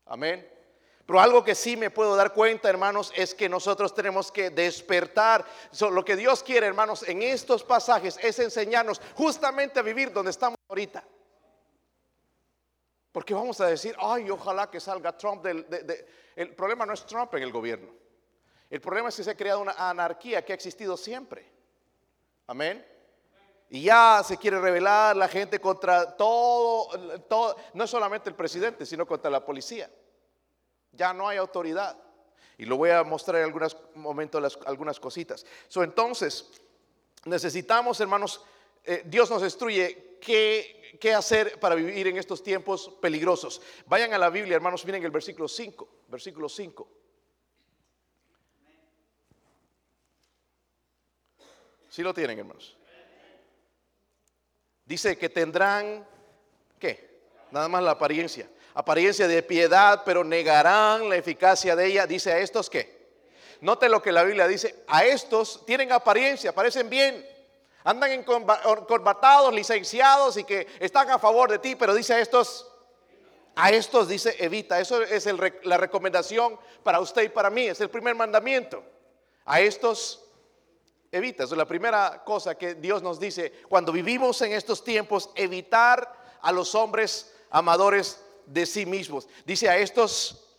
Amén. 0.07 0.60
Pero 1.05 1.19
algo 1.19 1.43
que 1.43 1.55
sí 1.55 1.75
me 1.75 1.89
puedo 1.89 2.15
dar 2.15 2.33
cuenta, 2.33 2.69
hermanos, 2.69 3.11
es 3.15 3.33
que 3.33 3.49
nosotros 3.49 3.93
tenemos 3.93 4.31
que 4.31 4.49
despertar. 4.49 5.45
lo 5.79 6.05
que 6.05 6.15
Dios 6.15 6.43
quiere, 6.43 6.67
hermanos, 6.67 7.07
en 7.07 7.21
estos 7.21 7.63
pasajes 7.63 8.17
es 8.21 8.39
enseñarnos 8.39 9.01
justamente 9.15 9.79
a 9.79 9.83
vivir 9.83 10.11
donde 10.11 10.31
estamos 10.31 10.57
ahorita. 10.69 11.03
Porque 13.11 13.33
vamos 13.33 13.59
a 13.59 13.67
decir, 13.67 13.95
ay, 13.99 14.29
ojalá 14.29 14.69
que 14.69 14.79
salga 14.79 15.17
Trump 15.17 15.43
del... 15.43 15.65
el 16.35 16.55
problema 16.55 16.85
no 16.85 16.93
es 16.93 17.05
Trump 17.05 17.33
en 17.35 17.43
el 17.43 17.51
gobierno. 17.51 17.91
El 18.69 18.79
problema 18.79 19.09
es 19.09 19.17
que 19.17 19.23
se 19.23 19.31
ha 19.31 19.35
creado 19.35 19.59
una 19.59 19.73
anarquía 19.73 20.45
que 20.45 20.53
ha 20.53 20.55
existido 20.55 20.95
siempre. 20.95 21.45
Amén. 22.47 22.85
Y 23.69 23.83
ya 23.83 24.21
se 24.25 24.37
quiere 24.37 24.59
rebelar 24.59 25.15
la 25.15 25.27
gente 25.27 25.59
contra 25.59 26.15
todo, 26.15 27.19
todo, 27.21 27.55
no 27.73 27.87
solamente 27.87 28.29
el 28.29 28.35
presidente, 28.35 28.85
sino 28.85 29.05
contra 29.05 29.29
la 29.31 29.45
policía. 29.45 29.89
Ya 30.91 31.13
no 31.13 31.27
hay 31.27 31.37
autoridad. 31.37 31.97
Y 32.57 32.65
lo 32.65 32.77
voy 32.77 32.91
a 32.91 33.03
mostrar 33.03 33.37
en 33.37 33.45
algunos 33.45 33.75
momentos 33.95 34.59
algunas 34.65 34.99
cositas. 34.99 35.45
So, 35.67 35.83
entonces, 35.83 36.51
necesitamos, 37.25 37.99
hermanos, 37.99 38.43
eh, 38.83 39.03
Dios 39.05 39.29
nos 39.29 39.41
instruye 39.41 40.17
qué, 40.21 40.97
qué 40.99 41.13
hacer 41.13 41.59
para 41.59 41.75
vivir 41.75 42.07
en 42.07 42.17
estos 42.17 42.43
tiempos 42.43 42.91
peligrosos. 43.01 43.61
Vayan 43.87 44.13
a 44.13 44.17
la 44.17 44.29
Biblia, 44.29 44.55
hermanos, 44.55 44.85
miren 44.85 45.03
el 45.03 45.11
versículo 45.11 45.47
5. 45.47 45.87
Versículo 46.07 46.47
5. 46.47 46.87
Si 51.89 52.03
lo 52.03 52.13
tienen, 52.13 52.39
hermanos. 52.39 52.77
Dice 54.85 55.17
que 55.17 55.29
tendrán, 55.29 56.07
¿qué? 56.77 57.21
Nada 57.51 57.67
más 57.67 57.81
la 57.81 57.91
apariencia 57.91 58.49
apariencia 58.73 59.27
de 59.27 59.43
piedad, 59.43 60.03
pero 60.05 60.23
negarán 60.23 61.09
la 61.09 61.15
eficacia 61.15 61.75
de 61.75 61.87
ella. 61.87 62.07
Dice 62.07 62.31
a 62.31 62.39
estos 62.39 62.69
que, 62.69 63.09
note 63.61 63.89
lo 63.89 64.01
que 64.01 64.11
la 64.11 64.23
Biblia 64.23 64.47
dice, 64.47 64.83
a 64.87 65.03
estos 65.05 65.65
tienen 65.65 65.91
apariencia, 65.91 66.53
parecen 66.53 66.89
bien, 66.89 67.25
andan 67.83 68.11
encorbatados, 68.11 69.53
licenciados 69.53 70.37
y 70.37 70.43
que 70.43 70.67
están 70.79 71.09
a 71.09 71.19
favor 71.19 71.49
de 71.49 71.59
ti, 71.59 71.75
pero 71.75 71.93
dice 71.93 72.13
a 72.13 72.19
estos, 72.19 72.67
a 73.55 73.71
estos 73.71 74.07
dice 74.07 74.35
evita. 74.39 74.79
Eso 74.79 75.01
es 75.01 75.27
la 75.63 75.77
recomendación 75.77 76.59
para 76.83 76.99
usted 76.99 77.23
y 77.23 77.29
para 77.29 77.49
mí, 77.49 77.67
es 77.67 77.81
el 77.81 77.89
primer 77.89 78.15
mandamiento. 78.15 78.83
A 79.45 79.59
estos 79.59 80.23
evita. 81.11 81.43
Eso 81.43 81.55
es 81.55 81.57
la 81.57 81.65
primera 81.65 82.23
cosa 82.23 82.55
que 82.55 82.75
Dios 82.75 83.01
nos 83.01 83.19
dice 83.19 83.51
cuando 83.67 83.91
vivimos 83.91 84.41
en 84.41 84.53
estos 84.53 84.83
tiempos, 84.83 85.29
evitar 85.35 86.21
a 86.41 86.51
los 86.51 86.73
hombres 86.75 87.33
amadores 87.49 88.23
de 88.51 88.65
sí 88.65 88.85
mismos. 88.85 89.27
Dice 89.45 89.69
a 89.69 89.77
estos, 89.77 90.51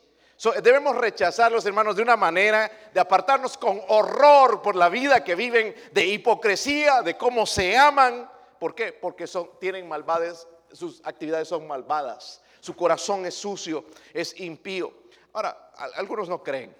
debemos 0.62 0.96
rechazarlos, 0.96 1.64
hermanos, 1.66 1.96
de 1.96 2.02
una 2.02 2.16
manera 2.16 2.70
de 2.92 3.00
apartarnos 3.00 3.56
con 3.56 3.80
horror 3.88 4.62
por 4.62 4.76
la 4.76 4.88
vida 4.88 5.22
que 5.22 5.34
viven, 5.34 5.74
de 5.92 6.06
hipocresía, 6.06 7.02
de 7.02 7.16
cómo 7.16 7.46
se 7.46 7.76
aman. 7.76 8.30
¿Por 8.58 8.74
qué? 8.74 8.92
Porque 8.92 9.26
son, 9.26 9.50
tienen 9.60 9.88
malvades, 9.88 10.46
sus 10.72 11.00
actividades 11.04 11.48
son 11.48 11.66
malvadas, 11.66 12.42
su 12.60 12.74
corazón 12.74 13.26
es 13.26 13.34
sucio, 13.34 13.84
es 14.12 14.38
impío. 14.40 14.92
Ahora, 15.32 15.72
algunos 15.94 16.28
no 16.28 16.42
creen. 16.42 16.74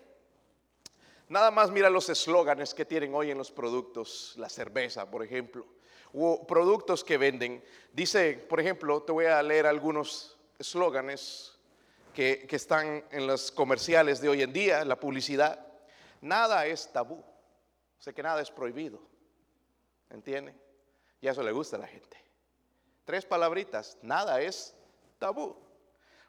Nada 1.29 1.51
más 1.51 1.71
mira 1.71 1.89
los 1.89 2.09
eslóganes 2.09 2.75
que 2.75 2.85
tienen 2.85 3.15
hoy 3.15 3.31
en 3.31 3.39
los 3.39 3.51
productos, 3.51 4.35
la 4.37 4.51
cerveza, 4.51 5.11
por 5.11 5.25
ejemplo, 5.25 5.67
o 6.13 6.47
productos 6.47 7.03
que 7.03 7.17
venden. 7.17 7.65
Dice, 7.93 8.35
por 8.49 8.61
ejemplo, 8.61 9.03
te 9.03 9.13
voy 9.13 9.25
a 9.25 9.43
leer 9.43 9.67
algunos 9.67 10.32
eslóganes 10.63 11.53
que, 12.15 12.47
están 12.51 13.05
en 13.11 13.27
los 13.27 13.51
comerciales 13.51 14.21
de 14.21 14.29
hoy 14.29 14.43
en 14.43 14.53
día, 14.53 14.85
la 14.85 14.99
publicidad. 14.99 15.67
Nada 16.21 16.67
es 16.67 16.91
tabú. 16.93 17.23
Sé 17.99 18.15
que 18.15 18.23
nada 18.23 18.41
es 18.41 18.51
prohibido. 18.51 19.01
¿Entiende? 20.09 20.55
Y 21.21 21.27
eso 21.27 21.43
le 21.43 21.53
gusta 21.53 21.77
a 21.77 21.81
la 21.81 21.87
gente. 21.87 22.17
Tres 23.05 23.27
palabritas, 23.27 23.99
nada 24.03 24.41
es 24.41 24.75
tabú. 25.19 25.57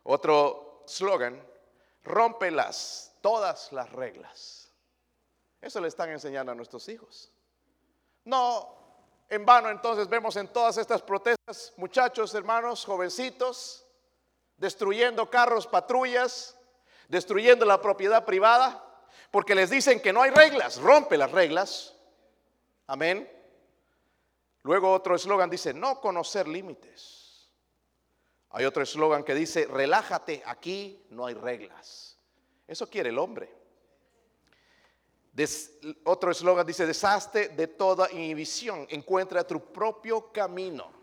Otro 0.04 0.84
slogan, 0.88 1.42
las 2.52 3.16
todas 3.22 3.72
las 3.72 3.92
reglas. 3.92 4.72
Eso 5.62 5.80
le 5.80 5.88
están 5.88 6.10
enseñando 6.10 6.52
a 6.52 6.56
nuestros 6.56 6.90
hijos. 6.90 7.32
No, 8.26 8.84
en 9.30 9.46
vano 9.46 9.70
entonces 9.70 10.08
vemos 10.08 10.36
en 10.38 10.48
todas 10.48 10.78
estas 10.78 11.02
protestas, 11.02 11.74
muchachos, 11.78 12.34
hermanos, 12.34 12.84
jovencitos, 12.84 13.83
destruyendo 14.58 15.30
carros, 15.30 15.68
patrullas, 15.68 16.58
destruyendo 17.08 17.66
la 17.66 17.82
propiedad 17.82 18.26
privada, 18.26 18.84
porque 19.32 19.56
les 19.56 19.70
dicen 19.70 20.02
que 20.02 20.14
no 20.14 20.22
hay 20.22 20.32
reglas, 20.32 20.78
rompe 20.80 21.18
las 21.18 21.32
reglas. 21.32 21.96
Amén. 22.88 23.30
Luego 24.64 24.92
otro 24.92 25.16
eslogan 25.16 25.50
dice, 25.50 25.74
no 25.74 26.00
conocer 26.00 26.48
límites. 26.48 27.50
Hay 28.52 28.66
otro 28.66 28.84
eslogan 28.84 29.24
que 29.24 29.36
dice, 29.36 29.66
relájate, 29.66 30.44
aquí 30.46 31.06
no 31.10 31.26
hay 31.26 31.34
reglas. 31.34 32.18
Eso 32.68 32.90
quiere 32.90 33.10
el 33.10 33.18
hombre. 33.18 33.52
otro 36.06 36.32
eslogan 36.32 36.66
dice, 36.66 36.86
deshazte 36.86 37.50
de 37.50 37.68
toda 37.68 38.12
inhibición, 38.12 38.86
encuentra 38.90 39.46
tu 39.46 39.74
propio 39.74 40.32
camino. 40.32 41.03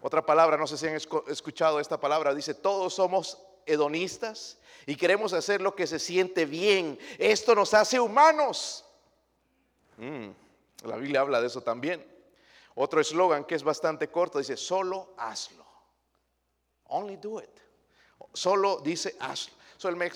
Otra 0.00 0.24
palabra, 0.24 0.56
no 0.56 0.66
sé 0.66 0.76
si 0.76 0.86
han 0.86 0.94
escuchado 0.94 1.80
esta 1.80 1.98
palabra, 1.98 2.34
dice, 2.34 2.54
todos 2.54 2.94
somos 2.94 3.38
hedonistas 3.64 4.58
y 4.86 4.96
queremos 4.96 5.32
hacer 5.32 5.60
lo 5.60 5.74
que 5.74 5.86
se 5.86 5.98
siente 5.98 6.46
bien. 6.46 6.98
Esto 7.18 7.54
nos 7.54 7.74
hace 7.74 7.98
humanos. 7.98 8.84
Mm, 9.96 10.28
la 10.84 10.96
Biblia 10.96 11.20
habla 11.20 11.40
de 11.40 11.48
eso 11.48 11.62
también. 11.62 12.04
Otro 12.74 13.00
eslogan 13.00 13.44
que 13.44 13.54
es 13.54 13.62
bastante 13.62 14.08
corto 14.08 14.38
dice, 14.38 14.56
solo 14.56 15.14
hazlo. 15.16 15.66
Only 16.88 17.16
do 17.16 17.40
it. 17.40 17.50
Solo 18.32 18.80
dice 18.80 19.16
hazlo. 19.18 19.54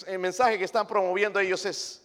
el 0.07 0.19
mensaje 0.19 0.59
que 0.59 0.65
están 0.65 0.87
promoviendo 0.87 1.41
ellos 1.41 1.65
es, 1.65 2.05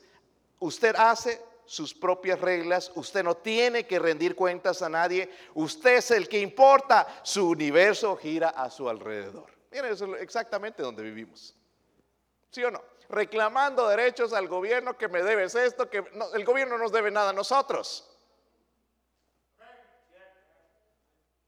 usted 0.59 0.95
hace, 0.95 1.41
sus 1.65 1.93
propias 1.93 2.39
reglas, 2.39 2.91
usted 2.95 3.23
no 3.23 3.35
tiene 3.35 3.85
que 3.85 3.99
rendir 3.99 4.35
cuentas 4.35 4.81
a 4.81 4.89
nadie, 4.89 5.29
usted 5.53 5.97
es 5.97 6.11
el 6.11 6.29
que 6.29 6.39
importa, 6.39 7.07
su 7.23 7.49
universo 7.49 8.15
gira 8.15 8.49
a 8.49 8.69
su 8.69 8.87
alrededor. 8.87 9.45
Miren, 9.71 9.91
eso 9.91 10.15
es 10.15 10.21
exactamente 10.21 10.81
donde 10.83 11.03
vivimos. 11.03 11.55
¿Sí 12.51 12.63
o 12.63 12.71
no? 12.71 12.81
Reclamando 13.09 13.87
derechos 13.87 14.33
al 14.33 14.47
gobierno 14.47 14.97
que 14.97 15.07
me 15.07 15.21
debes 15.21 15.53
esto, 15.55 15.89
que 15.89 16.03
el 16.33 16.45
gobierno 16.45 16.77
nos 16.77 16.91
debe 16.91 17.11
nada 17.11 17.31
a 17.31 17.33
nosotros. 17.33 18.09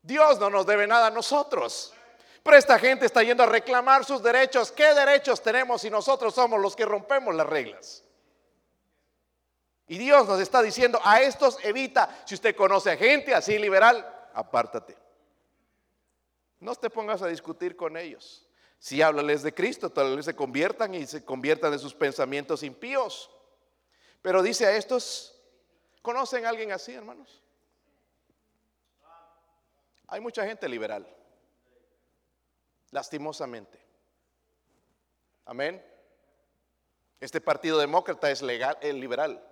Dios 0.02 0.40
no 0.40 0.50
nos 0.50 0.66
debe 0.66 0.88
nada 0.88 1.08
a 1.08 1.12
nosotros. 1.12 1.94
Pero 2.44 2.58
esta 2.58 2.80
gente 2.80 3.06
está 3.06 3.24
yendo 3.24 3.44
a 3.44 3.46
reclamar 3.46 4.06
sus 4.06 4.24
derechos. 4.24 4.72
¿Qué 4.72 4.94
derechos 4.94 5.42
tenemos 5.42 5.82
si 5.82 5.90
nosotros 5.90 6.34
somos 6.34 6.62
los 6.62 6.78
que 6.78 6.86
rompemos 6.86 7.36
las 7.36 7.46
reglas? 7.46 8.04
Y 9.88 9.98
Dios 9.98 10.28
nos 10.28 10.40
está 10.42 10.62
diciendo, 10.62 11.00
a 11.04 11.22
estos 11.22 11.64
evita. 11.64 12.24
Si 12.26 12.36
usted 12.36 12.56
conoce 12.56 12.92
a 12.92 12.98
gente 12.98 13.34
así 13.34 13.58
liberal, 13.58 14.06
apártate. 14.34 14.98
No 16.60 16.76
te 16.76 16.90
pongas 16.90 17.22
a 17.22 17.28
discutir 17.28 17.76
con 17.76 17.96
ellos. 17.96 18.46
Si 18.80 19.02
háblales 19.02 19.44
de 19.44 19.54
Cristo, 19.54 19.90
tal 19.90 20.16
vez 20.16 20.26
se 20.26 20.36
conviertan 20.36 20.94
y 20.94 21.08
se 21.08 21.24
conviertan 21.24 21.72
de 21.72 21.80
sus 21.80 21.94
pensamientos 21.94 22.64
impíos. 22.64 23.30
Pero 24.22 24.44
dice 24.44 24.66
a 24.66 24.76
estos, 24.76 25.40
¿conocen 26.02 26.46
a 26.46 26.50
alguien 26.50 26.72
así, 26.72 26.94
hermanos? 26.94 27.42
Hay 30.08 30.20
mucha 30.20 30.46
gente 30.46 30.68
liberal, 30.68 31.08
lastimosamente. 32.92 33.80
Amén. 35.46 35.84
Este 37.20 37.42
partido 37.42 37.78
demócrata 37.78 38.30
es 38.30 38.42
legal, 38.42 38.78
es 38.82 38.94
liberal. 38.94 39.44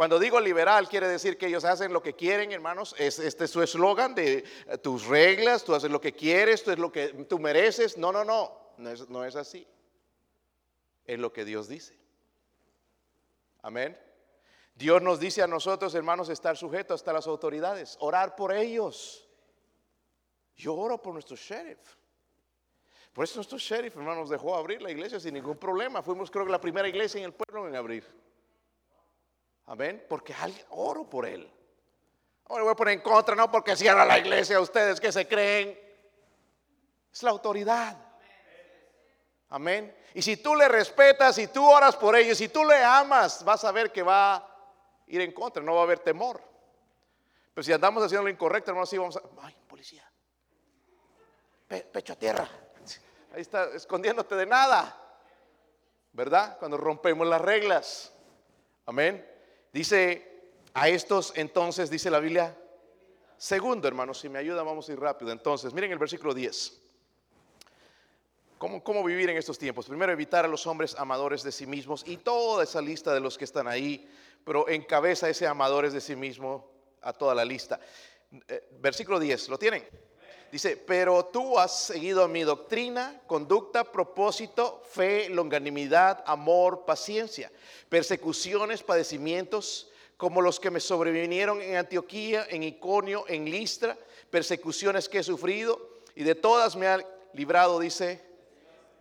Cuando 0.00 0.18
digo 0.18 0.40
liberal, 0.40 0.88
quiere 0.88 1.06
decir 1.06 1.36
que 1.36 1.46
ellos 1.46 1.62
hacen 1.66 1.92
lo 1.92 2.02
que 2.02 2.14
quieren, 2.14 2.52
hermanos. 2.52 2.94
este 2.98 3.44
es 3.44 3.50
su 3.50 3.62
eslogan 3.62 4.14
de 4.14 4.38
eh, 4.66 4.78
tus 4.78 5.04
reglas, 5.04 5.62
tú 5.62 5.74
haces 5.74 5.90
lo 5.90 6.00
que 6.00 6.14
quieres, 6.14 6.64
tú 6.64 6.70
es 6.70 6.78
lo 6.78 6.90
que 6.90 7.08
tú 7.28 7.38
mereces. 7.38 7.98
No, 7.98 8.10
no, 8.10 8.24
no, 8.24 8.50
no 8.78 8.88
es, 8.88 9.10
no 9.10 9.26
es 9.26 9.36
así. 9.36 9.68
Es 11.04 11.18
lo 11.18 11.34
que 11.34 11.44
Dios 11.44 11.68
dice. 11.68 11.98
Amén. 13.60 14.00
Dios 14.74 15.02
nos 15.02 15.20
dice 15.20 15.42
a 15.42 15.46
nosotros, 15.46 15.94
hermanos, 15.94 16.30
estar 16.30 16.56
sujetos 16.56 17.02
hasta 17.02 17.12
las 17.12 17.26
autoridades, 17.26 17.98
orar 18.00 18.36
por 18.36 18.54
ellos. 18.54 19.28
Yo 20.56 20.76
oro 20.76 21.02
por 21.02 21.12
nuestro 21.12 21.36
sheriff. 21.36 21.96
Por 23.12 23.24
eso 23.24 23.36
nuestro 23.36 23.58
sheriff, 23.58 23.96
hermanos, 23.96 24.30
dejó 24.30 24.56
abrir 24.56 24.80
la 24.80 24.90
iglesia 24.90 25.20
sin 25.20 25.34
ningún 25.34 25.58
problema. 25.58 26.02
Fuimos, 26.02 26.30
creo 26.30 26.46
que, 26.46 26.52
la 26.52 26.58
primera 26.58 26.88
iglesia 26.88 27.18
en 27.18 27.26
el 27.26 27.34
pueblo 27.34 27.68
en 27.68 27.76
abrir. 27.76 28.29
Amén. 29.70 30.04
Porque 30.08 30.34
alguien 30.34 30.66
oro 30.70 31.08
por 31.08 31.24
él. 31.24 31.48
Ahora 32.46 32.64
voy 32.64 32.72
a 32.72 32.76
poner 32.76 32.94
en 32.94 33.02
contra, 33.02 33.36
no 33.36 33.48
porque 33.52 33.76
cierra 33.76 34.04
la 34.04 34.18
iglesia 34.18 34.60
ustedes 34.60 35.00
que 35.00 35.12
se 35.12 35.28
creen. 35.28 35.78
Es 37.12 37.22
la 37.22 37.30
autoridad. 37.30 37.96
Amén. 39.48 39.96
Y 40.12 40.22
si 40.22 40.38
tú 40.38 40.56
le 40.56 40.68
respetas, 40.68 41.38
y 41.38 41.46
tú 41.46 41.64
oras 41.64 41.94
por 41.94 42.16
ellos, 42.16 42.36
si 42.36 42.48
tú 42.48 42.64
le 42.64 42.82
amas, 42.82 43.44
vas 43.44 43.62
a 43.62 43.70
ver 43.70 43.92
que 43.92 44.02
va 44.02 44.34
a 44.34 44.56
ir 45.06 45.20
en 45.20 45.30
contra, 45.30 45.62
no 45.62 45.74
va 45.74 45.82
a 45.82 45.84
haber 45.84 46.00
temor. 46.00 46.40
Pero 47.54 47.64
si 47.64 47.72
andamos 47.72 48.02
haciendo 48.02 48.24
lo 48.24 48.30
incorrecto, 48.30 48.72
hermanos, 48.72 48.90
sí 48.90 48.98
vamos 48.98 49.16
a. 49.16 49.22
¡Ay, 49.42 49.56
policía! 49.68 50.04
pecho 51.68 52.14
a 52.14 52.16
tierra. 52.16 52.48
Ahí 53.34 53.42
está, 53.42 53.66
escondiéndote 53.72 54.34
de 54.34 54.46
nada. 54.46 54.96
¿Verdad? 56.12 56.58
Cuando 56.58 56.76
rompemos 56.76 57.24
las 57.28 57.40
reglas. 57.40 58.12
Amén. 58.86 59.29
Dice 59.72 60.30
a 60.74 60.88
estos 60.88 61.32
entonces, 61.36 61.90
dice 61.90 62.10
la 62.10 62.20
Biblia. 62.20 62.56
Segundo, 63.36 63.88
hermanos, 63.88 64.20
si 64.20 64.28
me 64.28 64.38
ayuda, 64.38 64.62
vamos 64.62 64.88
a 64.88 64.92
ir 64.92 65.00
rápido. 65.00 65.32
Entonces, 65.32 65.72
miren 65.72 65.92
el 65.92 65.98
versículo 65.98 66.34
10. 66.34 66.80
¿Cómo, 68.58 68.84
¿Cómo, 68.84 69.02
vivir 69.02 69.30
en 69.30 69.38
estos 69.38 69.58
tiempos? 69.58 69.86
Primero, 69.86 70.12
evitar 70.12 70.44
a 70.44 70.48
los 70.48 70.66
hombres 70.66 70.94
amadores 70.98 71.42
de 71.42 71.50
sí 71.50 71.66
mismos 71.66 72.04
y 72.06 72.18
toda 72.18 72.64
esa 72.64 72.82
lista 72.82 73.14
de 73.14 73.20
los 73.20 73.38
que 73.38 73.44
están 73.44 73.66
ahí, 73.66 74.06
pero 74.44 74.68
encabeza 74.68 75.30
ese 75.30 75.46
amadores 75.46 75.94
de 75.94 76.00
sí 76.02 76.14
mismo 76.14 76.70
a 77.00 77.14
toda 77.14 77.34
la 77.34 77.44
lista. 77.44 77.80
Eh, 78.48 78.68
versículo 78.80 79.18
10, 79.18 79.48
¿lo 79.48 79.58
tienen? 79.58 79.82
Dice, 80.50 80.76
pero 80.76 81.26
tú 81.26 81.58
has 81.58 81.84
seguido 81.84 82.26
mi 82.26 82.42
doctrina, 82.42 83.20
conducta, 83.28 83.84
propósito, 83.84 84.82
fe, 84.90 85.28
longanimidad, 85.28 86.24
amor, 86.26 86.84
paciencia, 86.84 87.52
persecuciones, 87.88 88.82
padecimientos, 88.82 89.90
como 90.16 90.42
los 90.42 90.58
que 90.58 90.70
me 90.70 90.80
sobrevinieron 90.80 91.62
en 91.62 91.76
Antioquía, 91.76 92.46
en 92.50 92.64
Iconio, 92.64 93.24
en 93.28 93.44
Listra, 93.44 93.96
persecuciones 94.28 95.08
que 95.08 95.20
he 95.20 95.22
sufrido, 95.22 95.80
y 96.16 96.24
de 96.24 96.34
todas 96.34 96.74
me 96.74 96.88
ha 96.88 96.98
librado, 97.32 97.78
dice 97.78 98.20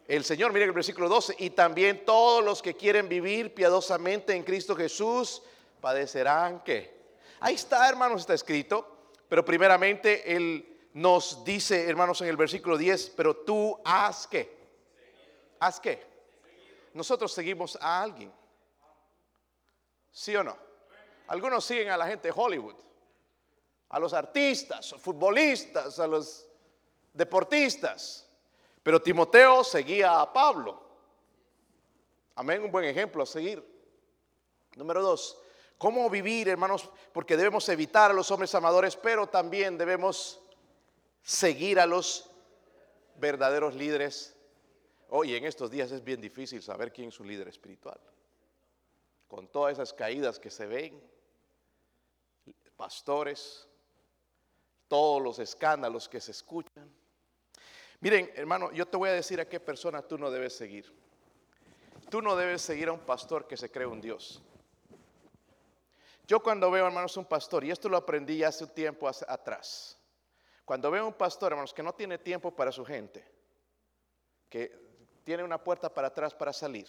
el 0.08 0.24
Señor. 0.24 0.54
Miren 0.54 0.70
el 0.70 0.76
versículo 0.76 1.10
12, 1.10 1.36
y 1.40 1.50
también 1.50 2.06
todos 2.06 2.44
los 2.44 2.62
que 2.62 2.76
quieren 2.76 3.10
vivir 3.10 3.56
piadosamente 3.56 4.36
en 4.36 4.44
Cristo 4.44 4.76
Jesús, 4.76 5.42
padecerán 5.82 6.64
que. 6.64 7.00
Ahí 7.40 7.56
está, 7.56 7.90
hermanos, 7.90 8.22
está 8.22 8.36
escrito, 8.36 9.14
pero 9.28 9.44
primeramente 9.44 10.36
el 10.36 10.69
nos 10.94 11.44
dice, 11.44 11.88
hermanos, 11.88 12.22
en 12.22 12.28
el 12.28 12.38
versículo 12.38 12.78
10, 12.78 13.14
pero 13.16 13.36
tú 13.38 13.80
haz 13.86 14.28
qué. 14.28 14.58
¿Haz 15.60 15.80
qué? 15.80 16.06
Nosotros 16.94 17.32
seguimos 17.32 17.78
a 17.82 18.02
alguien. 18.02 18.32
¿Sí 20.12 20.36
o 20.36 20.44
no? 20.44 20.58
Algunos 21.28 21.64
siguen 21.64 21.90
a 21.90 21.98
la 21.98 22.08
gente 22.08 22.30
de 22.30 22.34
Hollywood, 22.36 22.76
a 23.90 24.00
los 24.00 24.14
artistas, 24.14 24.96
futbolistas, 25.00 26.00
a 26.00 26.08
los 26.08 26.48
deportistas. 27.14 28.28
Pero 28.82 29.02
Timoteo 29.02 29.64
seguía 29.64 30.20
a 30.20 30.34
Pablo. 30.34 30.82
Amén, 32.36 32.64
un 32.64 32.72
buen 32.72 32.86
ejemplo 32.86 33.22
a 33.22 33.26
seguir. 33.26 33.64
Número 34.76 35.02
dos, 35.02 35.40
¿cómo 35.78 36.10
vivir, 36.10 36.50
hermanos? 36.50 36.90
Porque 37.14 37.38
debemos 37.38 37.68
evitar 37.70 38.12
a 38.12 38.14
los 38.14 38.32
hombres 38.32 38.56
amadores, 38.56 38.96
pero 38.96 39.28
también 39.28 39.78
debemos 39.78 40.42
seguir 41.24 41.80
a 41.80 41.86
los 41.86 42.30
verdaderos 43.16 43.76
líderes. 43.76 44.36
Hoy 45.10 45.36
en 45.36 45.46
estos 45.46 45.72
días 45.72 45.92
es 45.92 46.04
bien 46.04 46.22
difícil 46.22 46.62
saber 46.62 46.92
quién 46.92 47.10
es 47.10 47.20
un 47.20 47.28
líder 47.28 47.48
espiritual. 47.48 48.00
Con 49.28 49.48
todas 49.48 49.74
esas 49.74 49.94
caídas 49.94 50.40
que 50.40 50.50
se 50.50 50.66
ven, 50.66 51.02
pastores, 52.76 53.68
todos 54.88 55.22
los 55.22 55.38
escándalos 55.40 56.08
que 56.08 56.22
se 56.22 56.32
escuchan. 56.32 56.90
Miren, 58.00 58.32
hermano, 58.36 58.72
yo 58.72 58.88
te 58.88 58.96
voy 58.98 59.10
a 59.10 59.14
decir 59.14 59.42
a 59.42 59.48
qué 59.48 59.60
persona 59.60 60.02
tú 60.02 60.18
no 60.18 60.32
debes 60.32 60.56
seguir. 60.56 60.92
Tú 62.10 62.22
no 62.22 62.36
debes 62.36 62.62
seguir 62.62 62.88
a 62.88 62.94
un 62.94 63.02
pastor 63.02 63.48
que 63.48 63.58
se 63.58 63.70
cree 63.70 63.86
un 63.86 64.00
Dios. 64.02 64.42
Yo 66.26 66.42
cuando 66.42 66.72
veo, 66.72 66.88
hermanos, 66.88 67.18
un 67.18 67.26
pastor, 67.26 67.66
y 67.66 67.72
esto 67.72 67.90
lo 67.90 67.98
aprendí 67.98 68.44
hace 68.44 68.64
un 68.64 68.70
tiempo 68.70 69.08
atrás, 69.08 69.99
cuando 70.70 70.92
veo 70.92 71.06
a 71.06 71.08
un 71.08 71.14
pastor, 71.16 71.52
hermanos, 71.52 71.74
que 71.74 71.82
no 71.82 71.96
tiene 71.96 72.20
tiempo 72.20 72.56
para 72.56 72.72
su 72.72 72.86
gente, 72.86 73.26
que 74.48 75.20
tiene 75.24 75.44
una 75.44 75.64
puerta 75.64 75.92
para 75.92 76.10
atrás 76.10 76.36
para 76.36 76.54
salir, 76.54 76.88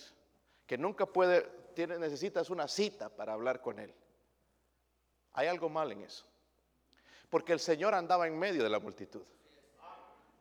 que 0.67 0.77
nunca 0.77 1.07
puede, 1.07 1.41
tiene, 1.75 1.99
necesitas 1.99 2.51
una 2.51 2.69
cita 2.69 3.09
para 3.09 3.33
hablar 3.33 3.63
con 3.63 3.79
él. 3.79 3.95
Hay 5.33 5.49
algo 5.49 5.71
mal 5.71 5.91
en 5.93 6.03
eso. 6.03 6.27
Porque 7.31 7.55
el 7.55 7.59
Señor 7.59 7.95
andaba 7.95 8.27
en 8.27 8.39
medio 8.39 8.63
de 8.63 8.69
la 8.69 8.79
multitud. 8.79 9.25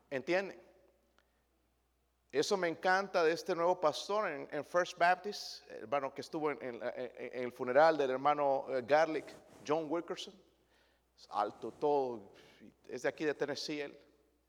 ¿Entienden? 0.10 0.62
Eso 2.34 2.58
me 2.58 2.68
encanta 2.68 3.24
de 3.24 3.32
este 3.32 3.56
nuevo 3.56 3.80
pastor 3.80 4.30
en, 4.52 4.66
First 4.66 4.98
Baptist, 4.98 5.66
hermano 5.70 6.14
que 6.14 6.20
estuvo 6.20 6.52
en, 6.52 6.82
el 6.84 7.54
funeral 7.54 7.98
del 7.98 8.12
hermano 8.12 8.66
eh, 8.68 8.84
Garlic, 8.86 9.34
John 9.66 9.86
Wilkerson. 9.90 10.34
alto, 11.30 11.72
todo 11.72 12.34
es 12.88 13.04
de 13.04 13.10
aquí 13.10 13.26
de 13.26 13.34
Tennessee, 13.34 13.82
él 13.82 13.98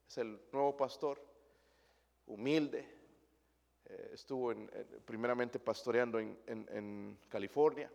es 0.06 0.18
el 0.18 0.40
nuevo 0.52 0.76
pastor, 0.76 1.22
humilde. 2.26 2.86
Eh, 3.84 4.10
estuvo 4.14 4.52
primeramente 5.04 5.58
pastoreando 5.58 6.18
en, 6.18 7.18
California, 7.28 7.90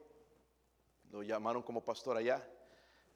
lo 1.11 1.23
llamaron 1.23 1.63
como 1.63 1.83
pastor 1.83 2.17
allá, 2.17 2.45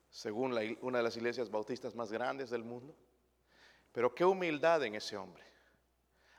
según 0.10 0.54
una 0.82 0.98
de 1.00 1.04
las 1.04 1.18
iglesias 1.18 1.50
bautistas 1.50 1.96
más 1.96 2.12
grandes 2.12 2.50
del 2.50 2.64
mundo. 2.64 2.96
Pero 3.92 4.14
qué 4.14 4.26
humildad 4.26 4.84
en 4.84 4.96
ese 4.96 5.18
hombre. 5.18 5.44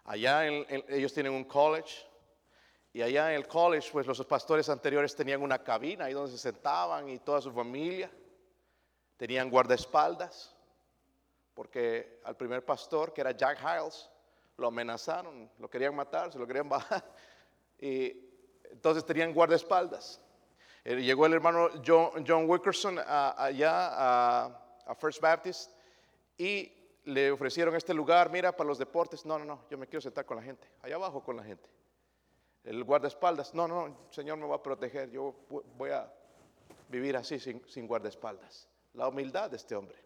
Allá 0.04 0.46
ellos 0.46 1.12
tienen 1.12 1.32
un 1.32 1.44
college, 1.44 2.06
y 2.92 3.02
allá 3.02 3.30
en 3.30 3.36
el 3.36 3.46
college, 3.46 3.90
pues 3.92 4.06
los 4.06 4.24
pastores 4.24 4.68
anteriores 4.68 5.14
tenían 5.14 5.42
una 5.42 5.62
cabina 5.62 6.06
ahí 6.06 6.12
donde 6.12 6.32
se 6.32 6.38
sentaban 6.38 7.08
y 7.08 7.20
toda 7.20 7.40
su 7.40 7.52
familia. 7.52 8.10
Tenían 9.20 9.50
guardaespaldas 9.50 10.56
porque 11.52 12.20
al 12.24 12.38
primer 12.38 12.64
pastor, 12.64 13.12
que 13.12 13.20
era 13.20 13.32
Jack 13.32 13.58
Hiles, 13.60 14.08
lo 14.56 14.68
amenazaron, 14.68 15.50
lo 15.58 15.68
querían 15.68 15.94
matar, 15.94 16.32
se 16.32 16.38
lo 16.38 16.46
querían 16.46 16.66
bajar. 16.70 17.04
Y 17.78 18.16
entonces 18.70 19.04
tenían 19.04 19.34
guardaespaldas. 19.34 20.22
Eh, 20.84 21.02
llegó 21.02 21.26
el 21.26 21.34
hermano 21.34 21.68
John, 21.86 22.24
John 22.26 22.48
Wickerson 22.48 22.98
allá 23.06 24.46
a, 24.86 24.94
First 24.98 25.20
Baptist 25.20 25.70
y 26.38 26.72
le 27.04 27.30
ofrecieron 27.30 27.76
este 27.76 27.92
lugar, 27.92 28.30
mira, 28.30 28.56
para 28.56 28.68
los 28.68 28.78
deportes. 28.78 29.26
No, 29.26 29.38
no, 29.38 29.44
no, 29.44 29.64
yo 29.68 29.76
me 29.76 29.86
quiero 29.86 30.00
sentar 30.00 30.24
con 30.24 30.38
la 30.38 30.42
gente, 30.42 30.66
allá 30.80 30.94
abajo 30.94 31.22
con 31.22 31.36
la 31.36 31.44
gente. 31.44 31.68
El 32.64 32.84
guardaespaldas, 32.84 33.52
no, 33.52 33.68
no, 33.68 33.86
no, 33.86 33.86
el 34.08 34.14
Señor 34.14 34.38
me 34.38 34.46
va 34.46 34.56
a 34.56 34.62
proteger, 34.62 35.10
yo 35.10 35.34
voy 35.76 35.90
a 35.90 36.10
vivir 36.88 37.18
así 37.18 37.38
sin, 37.38 37.62
sin 37.68 37.86
guardaespaldas. 37.86 38.69
La 38.94 39.08
humildad 39.08 39.50
de 39.50 39.56
este 39.56 39.74
hombre. 39.76 39.98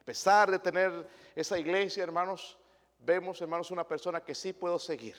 A 0.00 0.04
pesar 0.04 0.50
de 0.50 0.58
tener 0.58 1.08
esa 1.34 1.58
iglesia, 1.58 2.02
hermanos, 2.02 2.58
vemos, 2.98 3.40
hermanos, 3.40 3.70
una 3.70 3.86
persona 3.86 4.20
que 4.20 4.34
sí 4.34 4.52
puedo 4.52 4.78
seguir. 4.78 5.16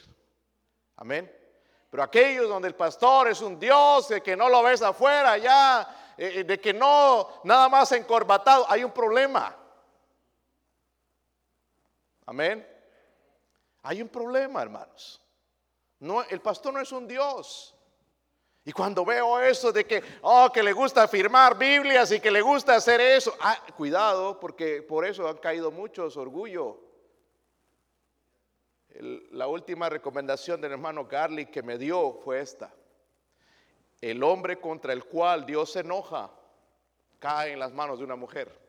Amén. 0.97 1.31
Pero 1.89 2.03
aquellos 2.03 2.47
donde 2.47 2.67
el 2.67 2.75
pastor 2.75 3.27
es 3.27 3.41
un 3.41 3.59
Dios, 3.59 4.07
de 4.07 4.21
que 4.21 4.35
no 4.35 4.49
lo 4.49 4.63
ves 4.63 4.81
afuera 4.81 5.37
ya, 5.37 6.13
eh, 6.17 6.33
eh, 6.35 6.43
de 6.43 6.59
que 6.59 6.73
no, 6.73 7.27
nada 7.43 7.67
más 7.67 7.91
encorbatado, 7.91 8.65
hay 8.69 8.83
un 8.83 8.91
problema. 8.91 9.55
Amén. 12.25 12.67
Hay 13.83 14.01
un 14.01 14.07
problema, 14.07 14.61
hermanos. 14.61 15.21
No, 15.99 16.23
el 16.23 16.39
pastor 16.39 16.73
no 16.73 16.79
es 16.79 16.91
un 16.91 17.07
Dios. 17.07 17.75
Y 18.63 18.71
cuando 18.71 19.03
veo 19.03 19.39
eso 19.39 19.71
de 19.71 19.85
que, 19.85 20.03
oh, 20.21 20.51
que 20.53 20.61
le 20.61 20.71
gusta 20.71 21.07
firmar 21.07 21.57
Biblias 21.57 22.11
y 22.11 22.19
que 22.19 22.29
le 22.29 22.41
gusta 22.41 22.75
hacer 22.75 23.01
eso, 23.01 23.35
ah, 23.39 23.57
cuidado, 23.75 24.39
porque 24.39 24.83
por 24.83 25.05
eso 25.05 25.27
han 25.27 25.37
caído 25.37 25.71
muchos 25.71 26.15
orgullo. 26.15 26.79
la 29.31 29.47
última 29.47 29.89
recomendación 29.89 30.61
del 30.61 30.73
hermano 30.73 31.05
Garlic 31.05 31.49
que 31.49 31.63
me 31.63 31.77
dio 31.77 32.13
fue 32.23 32.41
esta. 32.41 32.71
El 33.99 34.21
hombre 34.21 34.59
contra 34.59 34.93
el 34.93 35.05
cual 35.05 35.45
Dios 35.45 35.71
se 35.71 35.79
enoja 35.79 36.29
cae 37.17 37.53
en 37.53 37.59
las 37.59 37.71
manos 37.71 37.99
de 37.99 38.05
una 38.05 38.15
mujer. 38.15 38.61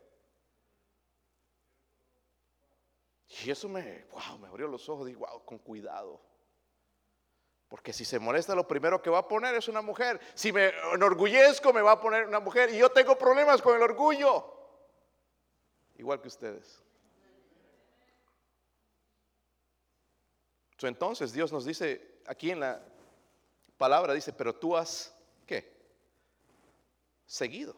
Y 3.44 3.50
eso 3.50 3.68
me, 3.68 4.04
wow, 4.12 4.38
me 4.38 4.48
abrió 4.48 4.68
los 4.68 4.88
ojos. 4.88 5.06
Digo, 5.06 5.26
wow, 5.26 5.44
con 5.44 5.58
cuidado. 5.58 6.20
Porque 7.72 7.94
si 7.94 8.04
se 8.04 8.18
molesta, 8.18 8.54
lo 8.54 8.68
primero 8.68 9.00
que 9.00 9.08
va 9.08 9.20
a 9.20 9.26
poner 9.26 9.54
es 9.54 9.66
una 9.66 9.80
mujer. 9.80 10.20
Si 10.34 10.52
me 10.52 10.74
enorgullezco, 10.92 11.72
me 11.72 11.80
va 11.80 11.92
a 11.92 12.00
poner 12.02 12.26
una 12.26 12.38
mujer. 12.38 12.68
Y 12.68 12.76
yo 12.76 12.90
tengo 12.90 13.16
problemas 13.16 13.62
con 13.62 13.74
el 13.74 13.80
orgullo. 13.80 14.44
Igual 15.96 16.20
que 16.20 16.28
ustedes. 16.28 16.82
Entonces 20.82 21.32
Dios 21.32 21.50
nos 21.50 21.64
dice 21.64 22.20
aquí 22.26 22.50
en 22.50 22.60
la 22.60 22.84
palabra, 23.78 24.12
dice, 24.12 24.34
pero 24.34 24.54
tú 24.54 24.76
has, 24.76 25.16
¿qué? 25.46 25.74
Seguido. 27.24 27.74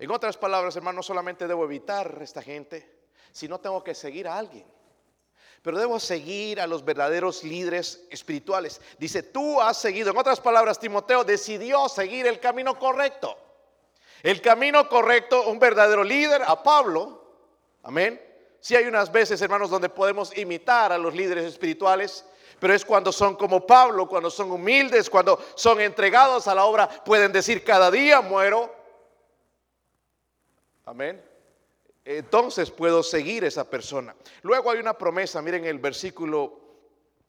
En 0.00 0.10
otras 0.10 0.36
palabras, 0.36 0.74
hermano, 0.74 0.96
no 0.96 1.02
solamente 1.04 1.46
debo 1.46 1.64
evitar 1.64 2.18
a 2.20 2.24
esta 2.24 2.42
gente, 2.42 3.04
sino 3.30 3.60
tengo 3.60 3.84
que 3.84 3.94
seguir 3.94 4.26
a 4.26 4.36
alguien. 4.36 4.66
Pero 5.62 5.78
debo 5.78 6.00
seguir 6.00 6.60
a 6.60 6.66
los 6.66 6.84
verdaderos 6.84 7.44
líderes 7.44 8.06
espirituales. 8.10 8.80
Dice, 8.98 9.22
tú 9.22 9.60
has 9.60 9.76
seguido. 9.76 10.10
En 10.10 10.16
otras 10.16 10.40
palabras, 10.40 10.78
Timoteo 10.78 11.22
decidió 11.22 11.88
seguir 11.88 12.26
el 12.26 12.40
camino 12.40 12.78
correcto. 12.78 13.36
El 14.22 14.40
camino 14.40 14.88
correcto, 14.88 15.48
un 15.48 15.58
verdadero 15.58 16.02
líder, 16.02 16.42
a 16.46 16.62
Pablo. 16.62 17.24
Amén. 17.82 18.20
Si 18.60 18.74
hay 18.74 18.86
unas 18.86 19.12
veces, 19.12 19.40
hermanos, 19.42 19.70
donde 19.70 19.88
podemos 19.88 20.36
imitar 20.36 20.92
a 20.92 20.98
los 20.98 21.14
líderes 21.14 21.44
espirituales, 21.44 22.24
pero 22.58 22.74
es 22.74 22.84
cuando 22.84 23.12
son 23.12 23.36
como 23.36 23.66
Pablo, 23.66 24.08
cuando 24.08 24.30
son 24.30 24.50
humildes, 24.50 25.08
cuando 25.08 25.42
son 25.54 25.80
entregados 25.80 26.48
a 26.48 26.54
la 26.54 26.64
obra, 26.64 26.88
pueden 26.88 27.32
decir 27.32 27.64
cada 27.64 27.90
día 27.90 28.20
muero. 28.20 28.74
Amén 30.84 31.29
entonces 32.04 32.70
puedo 32.70 33.02
seguir 33.02 33.44
esa 33.44 33.68
persona. 33.68 34.14
Luego 34.42 34.70
hay 34.70 34.78
una 34.78 34.96
promesa, 34.96 35.42
miren 35.42 35.64
el 35.64 35.78
versículo 35.78 36.60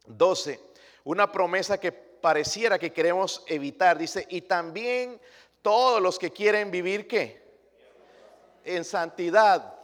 12, 0.06 0.60
una 1.04 1.32
promesa 1.32 1.80
que 1.80 1.92
pareciera 1.92 2.80
que 2.80 2.94
queremos 2.94 3.44
evitar. 3.48 3.98
Dice, 3.98 4.26
y 4.30 4.42
también 4.42 5.20
todos 5.62 6.02
los 6.02 6.18
que 6.18 6.32
quieren 6.32 6.72
vivir 6.72 7.08
qué? 7.08 7.42
En 8.64 8.86
santidad, 8.86 9.76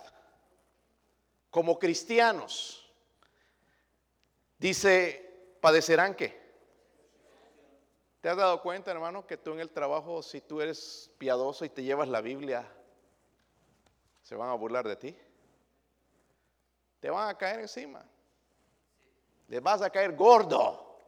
como 1.50 1.78
cristianos. 1.78 2.89
Dice, 4.58 5.58
padecerán 5.62 6.15
qué? 6.15 6.47
¿Te 8.21 8.30
has 8.30 8.38
dado 8.38 8.62
cuenta, 8.62 8.91
hermano, 8.91 9.28
que 9.28 9.38
tú 9.38 9.54
en 9.54 9.60
el 9.60 9.69
trabajo, 9.69 10.23
si 10.23 10.41
tú 10.41 10.62
eres 10.62 11.12
piadoso 11.17 11.65
y 11.65 11.69
te 11.69 11.84
llevas 11.84 12.08
la 12.08 12.21
Biblia 12.21 12.67
se 14.28 14.36
van 14.36 14.50
a 14.50 14.56
burlar 14.56 14.86
de 14.86 14.98
ti. 14.98 15.18
Te 17.00 17.10
van 17.10 17.30
a 17.30 17.38
caer 17.38 17.62
encima. 17.62 18.04
Les 19.48 19.63
vas 19.63 19.82
a 19.82 19.90
caer 19.90 20.13
gordo. 20.18 21.00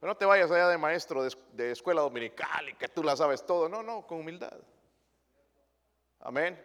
Pero 0.00 0.12
no 0.12 0.16
te 0.16 0.24
vayas 0.24 0.50
allá 0.50 0.66
de 0.66 0.78
maestro 0.78 1.22
de, 1.52 1.70
escuela 1.70 2.00
dominical 2.00 2.70
y 2.70 2.74
que 2.74 2.88
tú 2.88 3.04
la 3.04 3.16
sabes 3.16 3.46
todo. 3.46 3.68
No, 3.68 3.84
no, 3.84 4.04
con 4.04 4.18
humildad. 4.18 4.58
Amén. 6.18 6.60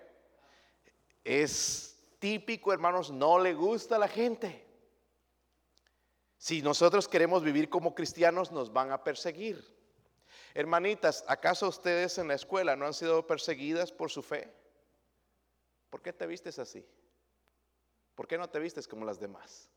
Es 1.23 1.99
típico, 2.17 2.73
hermanos, 2.73 3.11
no 3.11 3.37
le 3.37 3.53
gusta 3.53 3.97
a 3.97 3.99
la 3.99 4.07
gente. 4.07 4.65
Si 6.39 6.63
nosotros 6.63 7.07
queremos 7.07 7.43
vivir 7.43 7.69
como 7.69 7.93
cristianos, 7.93 8.51
nos 8.51 8.73
van 8.73 8.91
a 8.91 9.03
perseguir. 9.03 9.63
Hermanitas, 10.55 11.23
¿acaso 11.27 11.67
ustedes 11.67 12.17
en 12.17 12.29
la 12.29 12.33
escuela 12.33 12.75
no 12.75 12.87
han 12.87 12.93
sido 12.95 13.27
perseguidas 13.27 13.91
por 13.91 14.09
su 14.09 14.23
fe? 14.23 14.62
¿Por 15.93 16.01
qué 16.01 16.11
te 16.11 16.25
vistes 16.25 16.57
así? 16.57 16.83
¿Por 18.15 18.27
qué 18.27 18.35
no 18.35 18.49
te 18.49 18.57
vistes 18.57 18.87
como 18.87 19.05
las 19.05 19.19
demás? 19.19 19.69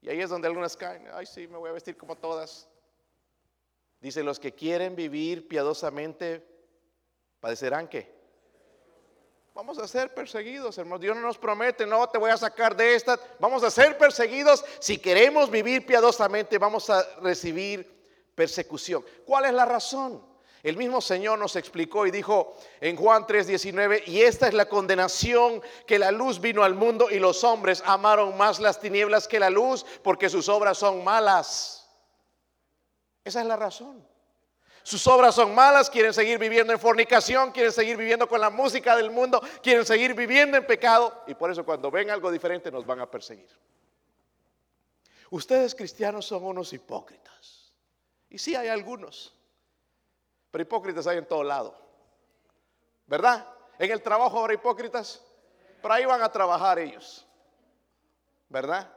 Y 0.00 0.08
ahí 0.08 0.22
es 0.22 0.30
donde 0.30 0.48
algunas 0.48 0.78
caen, 0.78 1.08
ay 1.12 1.26
sí, 1.26 1.46
me 1.46 1.58
voy 1.58 1.68
a 1.68 1.74
vestir 1.74 1.94
como 1.94 2.16
todas. 2.16 2.66
Dice, 4.00 4.22
los 4.22 4.40
que 4.40 4.54
quieren 4.54 4.96
vivir 4.96 5.46
piadosamente, 5.46 6.42
padecerán 7.38 7.86
qué? 7.86 8.16
Vamos 9.52 9.76
a 9.76 9.86
ser 9.86 10.14
perseguidos, 10.14 10.78
hermanos. 10.78 11.02
Dios 11.02 11.14
no 11.14 11.20
nos 11.20 11.36
promete, 11.36 11.84
no 11.84 12.08
te 12.08 12.16
voy 12.16 12.30
a 12.30 12.38
sacar 12.38 12.74
de 12.74 12.94
esta. 12.94 13.20
Vamos 13.38 13.62
a 13.62 13.70
ser 13.70 13.98
perseguidos. 13.98 14.64
Si 14.78 14.96
queremos 14.96 15.50
vivir 15.50 15.84
piadosamente, 15.84 16.56
vamos 16.56 16.88
a 16.88 17.02
recibir 17.20 18.32
persecución. 18.34 19.04
¿Cuál 19.26 19.44
es 19.44 19.52
la 19.52 19.66
razón? 19.66 20.35
El 20.66 20.76
mismo 20.76 21.00
Señor 21.00 21.38
nos 21.38 21.54
explicó 21.54 22.08
y 22.08 22.10
dijo 22.10 22.56
en 22.80 22.96
Juan 22.96 23.24
3:19, 23.24 24.02
y 24.06 24.22
esta 24.22 24.48
es 24.48 24.54
la 24.54 24.68
condenación 24.68 25.62
que 25.86 25.96
la 25.96 26.10
luz 26.10 26.40
vino 26.40 26.64
al 26.64 26.74
mundo 26.74 27.08
y 27.08 27.20
los 27.20 27.44
hombres 27.44 27.84
amaron 27.86 28.36
más 28.36 28.58
las 28.58 28.80
tinieblas 28.80 29.28
que 29.28 29.38
la 29.38 29.48
luz 29.48 29.86
porque 30.02 30.28
sus 30.28 30.48
obras 30.48 30.76
son 30.76 31.04
malas. 31.04 31.88
Esa 33.22 33.42
es 33.42 33.46
la 33.46 33.54
razón. 33.54 34.04
Sus 34.82 35.06
obras 35.06 35.36
son 35.36 35.54
malas, 35.54 35.88
quieren 35.88 36.12
seguir 36.12 36.36
viviendo 36.36 36.72
en 36.72 36.80
fornicación, 36.80 37.52
quieren 37.52 37.70
seguir 37.70 37.96
viviendo 37.96 38.28
con 38.28 38.40
la 38.40 38.50
música 38.50 38.96
del 38.96 39.12
mundo, 39.12 39.40
quieren 39.62 39.86
seguir 39.86 40.14
viviendo 40.14 40.56
en 40.56 40.66
pecado 40.66 41.22
y 41.28 41.34
por 41.34 41.48
eso 41.48 41.64
cuando 41.64 41.92
ven 41.92 42.10
algo 42.10 42.28
diferente 42.28 42.72
nos 42.72 42.84
van 42.84 42.98
a 42.98 43.08
perseguir. 43.08 43.56
Ustedes 45.30 45.76
cristianos 45.76 46.26
son 46.26 46.42
unos 46.42 46.72
hipócritas. 46.72 47.72
Y 48.28 48.38
sí 48.38 48.56
hay 48.56 48.66
algunos. 48.66 49.32
Pero 50.50 50.62
hipócritas 50.62 51.06
hay 51.06 51.18
en 51.18 51.26
todo 51.26 51.42
lado. 51.42 51.76
¿Verdad? 53.06 53.46
En 53.78 53.90
el 53.90 54.02
trabajo 54.02 54.38
habrá 54.38 54.54
hipócritas. 54.54 55.22
Pero 55.82 55.94
ahí 55.94 56.04
van 56.04 56.22
a 56.22 56.30
trabajar 56.30 56.78
ellos. 56.78 57.26
¿Verdad? 58.48 58.92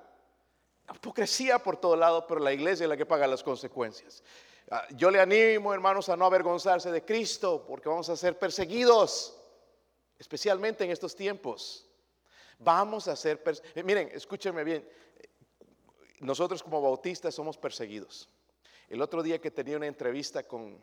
Hipocresía 0.93 1.59
por 1.59 1.77
todo 1.77 1.95
lado, 1.95 2.25
pero 2.25 2.39
la 2.39 2.51
iglesia 2.53 2.85
es 2.85 2.89
la 2.89 2.97
que 2.97 3.05
paga 3.05 3.27
las 3.27 3.43
consecuencias. 3.43 4.23
Ah, 4.71 4.87
yo 4.95 5.09
le 5.09 5.19
animo, 5.19 5.73
hermanos, 5.73 6.09
a 6.09 6.17
no 6.17 6.25
avergonzarse 6.25 6.91
de 6.91 7.03
Cristo, 7.03 7.65
porque 7.67 7.89
vamos 7.89 8.09
a 8.09 8.15
ser 8.15 8.37
perseguidos, 8.37 9.35
especialmente 10.17 10.83
en 10.83 10.91
estos 10.91 11.15
tiempos. 11.15 11.87
Vamos 12.59 13.07
a 13.07 13.15
ser 13.15 13.41
perseguidos. 13.41 13.77
Eh, 13.77 13.83
miren, 13.83 14.09
escúchenme 14.13 14.63
bien. 14.63 14.87
Nosotros 16.19 16.61
como 16.61 16.81
bautistas 16.81 17.33
somos 17.33 17.57
perseguidos. 17.57 18.29
El 18.89 19.01
otro 19.01 19.23
día 19.23 19.39
que 19.39 19.51
tenía 19.51 19.77
una 19.77 19.87
entrevista 19.87 20.43
con 20.43 20.79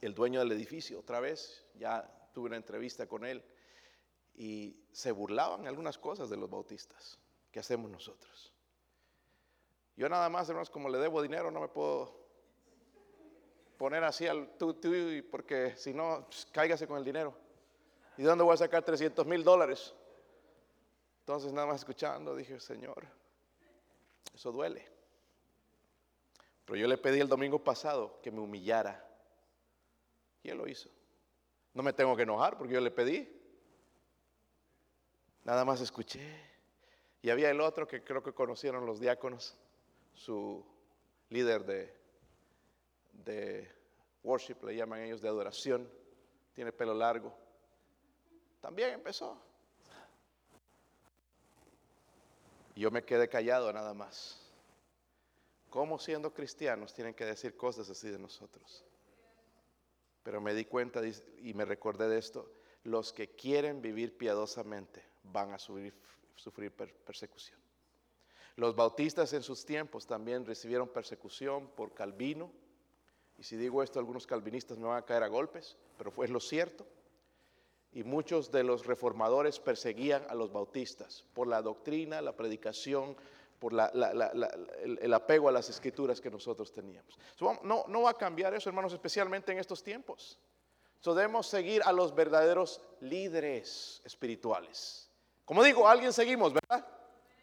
el 0.00 0.14
dueño 0.14 0.40
del 0.40 0.52
edificio, 0.52 1.00
otra 1.00 1.20
vez, 1.20 1.64
ya 1.74 2.08
tuve 2.32 2.46
una 2.46 2.56
entrevista 2.56 3.06
con 3.06 3.24
él 3.24 3.42
y 4.34 4.84
se 4.92 5.12
burlaban 5.12 5.66
algunas 5.66 5.98
cosas 5.98 6.28
de 6.28 6.36
los 6.36 6.50
bautistas 6.50 7.18
que 7.50 7.60
hacemos 7.60 7.90
nosotros. 7.90 8.52
Yo 9.96 10.08
nada 10.08 10.28
más, 10.28 10.48
hermanos, 10.48 10.68
como 10.68 10.90
le 10.90 10.98
debo 10.98 11.22
dinero, 11.22 11.50
no 11.50 11.60
me 11.60 11.68
puedo 11.68 12.26
poner 13.78 14.04
así 14.04 14.26
al 14.26 14.56
tú, 14.58 14.74
tú, 14.74 14.92
porque 15.30 15.74
si 15.76 15.94
no, 15.94 16.26
pues, 16.26 16.46
cáigase 16.52 16.86
con 16.86 16.98
el 16.98 17.04
dinero. 17.04 17.34
¿Y 18.18 18.22
de 18.22 18.28
dónde 18.28 18.44
voy 18.44 18.54
a 18.54 18.58
sacar 18.58 18.82
300 18.82 19.26
mil 19.26 19.42
dólares? 19.42 19.94
Entonces, 21.20 21.52
nada 21.52 21.66
más 21.66 21.80
escuchando, 21.80 22.36
dije, 22.36 22.60
Señor, 22.60 23.06
eso 24.34 24.52
duele. 24.52 24.86
Pero 26.66 26.76
yo 26.76 26.86
le 26.86 26.98
pedí 26.98 27.20
el 27.20 27.28
domingo 27.28 27.62
pasado 27.62 28.20
que 28.20 28.30
me 28.30 28.40
humillara 28.40 29.05
y 30.46 30.50
él 30.50 30.58
lo 30.58 30.68
hizo. 30.68 30.88
No 31.74 31.82
me 31.82 31.92
tengo 31.92 32.16
que 32.16 32.22
enojar 32.22 32.56
porque 32.56 32.74
yo 32.74 32.80
le 32.80 32.90
pedí. 32.90 33.28
Nada 35.44 35.64
más 35.64 35.80
escuché. 35.80 36.20
Y 37.20 37.30
había 37.30 37.50
el 37.50 37.60
otro 37.60 37.86
que 37.86 38.04
creo 38.04 38.22
que 38.22 38.32
conocieron 38.32 38.86
los 38.86 39.00
diáconos, 39.00 39.56
su 40.14 40.64
líder 41.30 41.64
de, 41.64 41.94
de 43.12 43.68
worship, 44.22 44.56
le 44.62 44.76
llaman 44.76 45.00
ellos, 45.00 45.20
de 45.20 45.28
adoración. 45.28 45.90
Tiene 46.54 46.72
pelo 46.72 46.94
largo. 46.94 47.36
También 48.60 48.94
empezó. 48.94 49.40
Yo 52.76 52.90
me 52.90 53.04
quedé 53.04 53.28
callado 53.28 53.72
nada 53.72 53.94
más. 53.94 54.40
¿Cómo 55.70 55.98
siendo 55.98 56.32
cristianos 56.32 56.94
tienen 56.94 57.14
que 57.14 57.24
decir 57.24 57.56
cosas 57.56 57.90
así 57.90 58.08
de 58.08 58.18
nosotros? 58.18 58.84
Pero 60.26 60.40
me 60.40 60.54
di 60.54 60.64
cuenta 60.64 61.02
y 61.40 61.54
me 61.54 61.64
recordé 61.64 62.08
de 62.08 62.18
esto. 62.18 62.50
Los 62.82 63.12
que 63.12 63.28
quieren 63.36 63.80
vivir 63.80 64.18
piadosamente 64.18 65.04
van 65.22 65.52
a 65.52 65.58
sufrir, 65.60 65.94
sufrir 66.34 66.72
persecución. 66.72 67.56
Los 68.56 68.74
bautistas 68.74 69.32
en 69.34 69.44
sus 69.44 69.64
tiempos 69.64 70.04
también 70.04 70.44
recibieron 70.44 70.88
persecución 70.88 71.68
por 71.68 71.94
Calvino. 71.94 72.50
Y 73.38 73.44
si 73.44 73.56
digo 73.56 73.84
esto, 73.84 74.00
algunos 74.00 74.26
calvinistas 74.26 74.78
me 74.78 74.88
van 74.88 74.98
a 74.98 75.04
caer 75.04 75.22
a 75.22 75.28
golpes, 75.28 75.76
pero 75.96 76.10
fue 76.10 76.26
lo 76.26 76.40
cierto. 76.40 76.84
Y 77.92 78.02
muchos 78.02 78.50
de 78.50 78.64
los 78.64 78.84
reformadores 78.84 79.60
perseguían 79.60 80.26
a 80.28 80.34
los 80.34 80.52
bautistas 80.52 81.24
por 81.34 81.46
la 81.46 81.62
doctrina, 81.62 82.20
la 82.20 82.34
predicación, 82.34 83.16
por 83.58 83.72
el, 83.72 85.14
apego 85.14 85.48
a 85.48 85.52
las 85.52 85.68
escrituras 85.68 86.20
que 86.20 86.30
nosotros 86.30 86.72
teníamos. 86.72 87.18
no, 87.62 88.02
va 88.02 88.10
a 88.10 88.14
cambiar 88.14 88.54
eso, 88.54 88.68
hermanos, 88.68 88.92
especialmente 88.92 89.52
en 89.52 89.58
estos 89.58 89.82
tiempos. 89.82 90.38
Debemos 91.14 91.46
seguir 91.46 91.82
a 91.84 91.92
los 91.92 92.14
verdaderos 92.14 92.80
líderes 93.00 94.00
espirituales. 94.04 95.08
Como 95.44 95.62
digo, 95.62 95.88
alguien 95.88 96.12
seguimos, 96.12 96.52
¿verdad? 96.52 96.84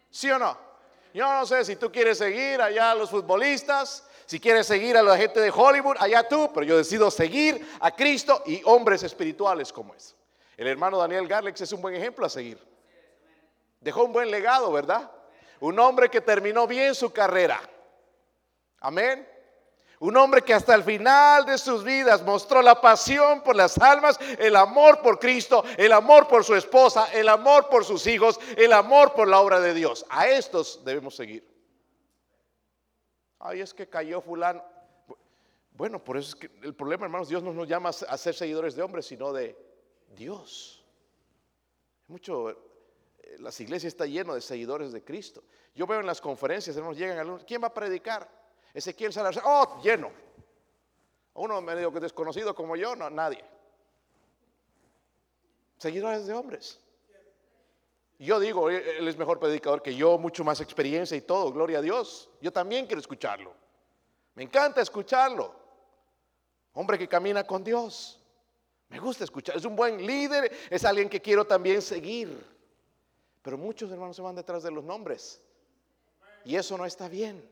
¿Sí 0.09 0.29
o 0.29 0.37
no? 0.37 0.57
Yo 1.13 1.31
no 1.31 1.45
sé 1.45 1.63
si 1.63 1.75
tú 1.75 1.91
quieres 1.91 2.17
seguir 2.17 2.59
allá 2.59 2.91
a 2.91 2.95
los 2.95 3.09
futbolistas, 3.09 4.07
si 4.25 4.39
quieres 4.39 4.65
seguir 4.65 4.97
a 4.97 5.03
la 5.03 5.15
gente 5.15 5.39
de 5.39 5.51
Hollywood, 5.51 5.95
allá 5.99 6.27
tú, 6.27 6.49
pero 6.53 6.65
yo 6.65 6.77
decido 6.77 7.09
seguir 7.11 7.65
a 7.79 7.95
Cristo 7.95 8.41
y 8.45 8.61
hombres 8.65 9.03
espirituales 9.03 9.71
como 9.71 9.93
es. 9.93 10.15
El 10.57 10.67
hermano 10.67 10.97
Daniel 10.97 11.27
Garlex 11.27 11.61
es 11.61 11.71
un 11.71 11.81
buen 11.81 11.95
ejemplo 11.95 12.25
a 12.25 12.29
seguir. 12.29 12.59
Dejó 13.79 14.03
un 14.03 14.13
buen 14.13 14.31
legado, 14.31 14.71
¿verdad? 14.71 15.09
Un 15.63 15.79
hombre 15.79 16.09
que 16.09 16.19
terminó 16.19 16.67
bien 16.67 16.93
su 16.93 17.13
carrera. 17.13 17.61
Amén. 18.81 19.25
Un 19.99 20.17
hombre 20.17 20.41
que 20.41 20.53
hasta 20.53 20.75
el 20.75 20.83
final 20.83 21.45
de 21.45 21.57
sus 21.57 21.85
vidas 21.85 22.21
mostró 22.21 22.61
la 22.61 22.81
pasión 22.81 23.41
por 23.43 23.55
las 23.55 23.77
almas, 23.77 24.19
el 24.39 24.57
amor 24.57 25.01
por 25.01 25.19
Cristo, 25.19 25.63
el 25.77 25.93
amor 25.93 26.27
por 26.27 26.43
su 26.43 26.53
esposa, 26.53 27.07
el 27.13 27.29
amor 27.29 27.69
por 27.69 27.85
sus 27.85 28.05
hijos, 28.07 28.41
el 28.57 28.73
amor 28.73 29.13
por 29.13 29.29
la 29.29 29.39
obra 29.39 29.61
de 29.61 29.73
Dios. 29.73 30.05
A 30.09 30.27
estos 30.27 30.83
debemos 30.83 31.15
seguir. 31.15 31.49
Ay, 33.39 33.61
es 33.61 33.73
que 33.73 33.87
cayó 33.87 34.19
fulano. 34.19 34.61
Bueno, 35.71 36.03
por 36.03 36.17
eso 36.17 36.27
es 36.27 36.35
que 36.35 36.51
el 36.61 36.75
problema, 36.75 37.05
hermanos, 37.05 37.29
Dios 37.29 37.41
no 37.41 37.53
nos 37.53 37.69
llama 37.69 37.91
a 37.91 38.17
ser 38.17 38.35
seguidores 38.35 38.75
de 38.75 38.81
hombres, 38.81 39.05
sino 39.05 39.31
de 39.31 39.55
Dios. 40.09 40.85
Mucho, 42.07 42.72
las 43.39 43.59
iglesias 43.59 43.93
están 43.93 44.09
llenas 44.09 44.35
de 44.35 44.41
seguidores 44.41 44.91
de 44.91 45.03
Cristo. 45.03 45.43
Yo 45.75 45.87
veo 45.87 45.99
en 45.99 46.05
las 46.05 46.21
conferencias, 46.21 46.75
hermanos, 46.75 46.97
llegan 46.97 47.17
algunos, 47.17 47.43
¿quién 47.43 47.61
va 47.61 47.67
a 47.67 47.73
predicar? 47.73 48.29
Ezequiel 48.73 49.13
Salazar, 49.13 49.43
oh, 49.45 49.81
lleno. 49.83 50.11
Uno 51.35 51.61
medio 51.61 51.91
que 51.91 51.99
desconocido 51.99 52.53
como 52.53 52.75
yo, 52.75 52.95
no, 52.95 53.09
nadie. 53.09 53.43
Seguidores 55.77 56.25
de 56.25 56.33
hombres. 56.33 56.79
Yo 58.19 58.39
digo, 58.39 58.69
él 58.69 59.07
es 59.07 59.17
mejor 59.17 59.39
predicador 59.39 59.81
que 59.81 59.95
yo, 59.95 60.17
mucho 60.17 60.43
más 60.43 60.61
experiencia 60.61 61.17
y 61.17 61.21
todo, 61.21 61.51
gloria 61.51 61.79
a 61.79 61.81
Dios. 61.81 62.29
Yo 62.39 62.53
también 62.53 62.85
quiero 62.85 63.01
escucharlo. 63.01 63.53
Me 64.35 64.43
encanta 64.43 64.81
escucharlo. 64.81 65.53
Hombre 66.73 66.97
que 66.97 67.07
camina 67.07 67.43
con 67.43 67.63
Dios. 67.63 68.19
Me 68.89 68.99
gusta 68.99 69.23
escuchar. 69.23 69.57
Es 69.57 69.65
un 69.65 69.75
buen 69.75 70.05
líder, 70.05 70.51
es 70.69 70.85
alguien 70.85 71.09
que 71.09 71.21
quiero 71.21 71.45
también 71.45 71.81
seguir. 71.81 72.52
Pero 73.43 73.57
muchos 73.57 73.91
hermanos 73.91 74.15
se 74.15 74.21
van 74.21 74.35
detrás 74.35 74.63
de 74.63 74.71
los 74.71 74.83
nombres. 74.83 75.41
Y 76.45 76.55
eso 76.55 76.77
no 76.77 76.85
está 76.85 77.07
bien. 77.07 77.47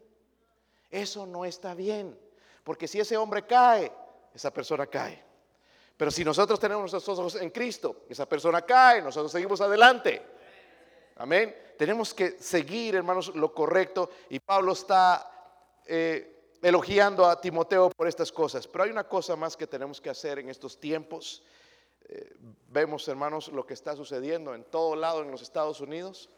Eso 0.89 1.25
no 1.27 1.45
está 1.45 1.75
bien. 1.75 2.17
Porque 2.63 2.87
si 2.87 2.99
ese 2.99 3.17
hombre 3.17 3.45
cae, 3.45 3.91
esa 4.33 4.51
persona 4.51 4.87
cae. 4.87 5.23
Pero 5.97 6.09
si 6.09 6.23
nosotros 6.23 6.59
tenemos 6.59 6.91
nuestros 6.91 7.19
ojos 7.19 7.35
en 7.35 7.51
Cristo, 7.51 8.05
esa 8.09 8.27
persona 8.27 8.63
cae, 8.63 9.01
nosotros 9.01 9.31
seguimos 9.31 9.61
adelante. 9.61 10.25
Amén. 11.17 11.55
Tenemos 11.77 12.13
que 12.13 12.31
seguir, 12.39 12.95
hermanos, 12.95 13.35
lo 13.35 13.53
correcto. 13.53 14.09
Y 14.29 14.39
Pablo 14.39 14.71
está 14.73 15.29
eh, 15.85 16.55
elogiando 16.61 17.25
a 17.25 17.39
Timoteo 17.39 17.89
por 17.89 18.07
estas 18.07 18.31
cosas. 18.31 18.67
Pero 18.67 18.85
hay 18.85 18.91
una 18.91 19.07
cosa 19.07 19.35
más 19.35 19.57
que 19.57 19.67
tenemos 19.67 19.99
que 19.99 20.09
hacer 20.09 20.39
en 20.39 20.49
estos 20.49 20.79
tiempos. 20.79 21.43
Eh, 22.09 22.35
vemos, 22.69 23.07
hermanos, 23.07 23.47
lo 23.49 23.65
que 23.65 23.73
está 23.73 23.95
sucediendo 23.95 24.53
en 24.53 24.63
todo 24.63 24.95
lado 24.95 25.21
en 25.21 25.31
los 25.31 25.41
Estados 25.41 25.81
Unidos. 25.81 26.29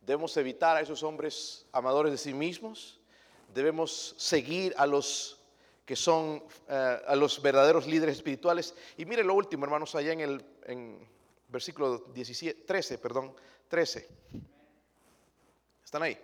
Debemos 0.00 0.36
evitar 0.36 0.76
a 0.76 0.80
esos 0.80 1.02
hombres 1.02 1.66
amadores 1.72 2.12
de 2.12 2.18
sí 2.18 2.34
mismos 2.34 3.00
debemos 3.54 4.14
seguir 4.18 4.74
a 4.76 4.86
los 4.86 5.38
que 5.86 5.96
son 5.96 6.42
eh, 6.68 7.02
a 7.06 7.14
los 7.14 7.40
verdaderos 7.40 7.86
líderes 7.86 8.16
espirituales. 8.16 8.74
Y 8.96 9.04
mire 9.04 9.22
lo 9.22 9.34
último, 9.34 9.64
hermanos, 9.64 9.94
allá 9.94 10.12
en 10.12 10.20
el 10.20 10.44
versículo 11.48 11.98
17, 11.98 12.64
13, 12.64 12.98
perdón, 12.98 13.34
13. 13.68 14.08
¿Están 15.84 16.02
ahí? 16.02 16.18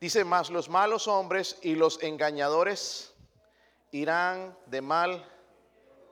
Dice, 0.00 0.24
más 0.24 0.50
los 0.50 0.68
malos 0.68 1.08
hombres 1.08 1.58
y 1.62 1.74
los 1.74 2.02
engañadores 2.02 3.12
irán 3.90 4.56
de 4.66 4.80
mal 4.80 5.28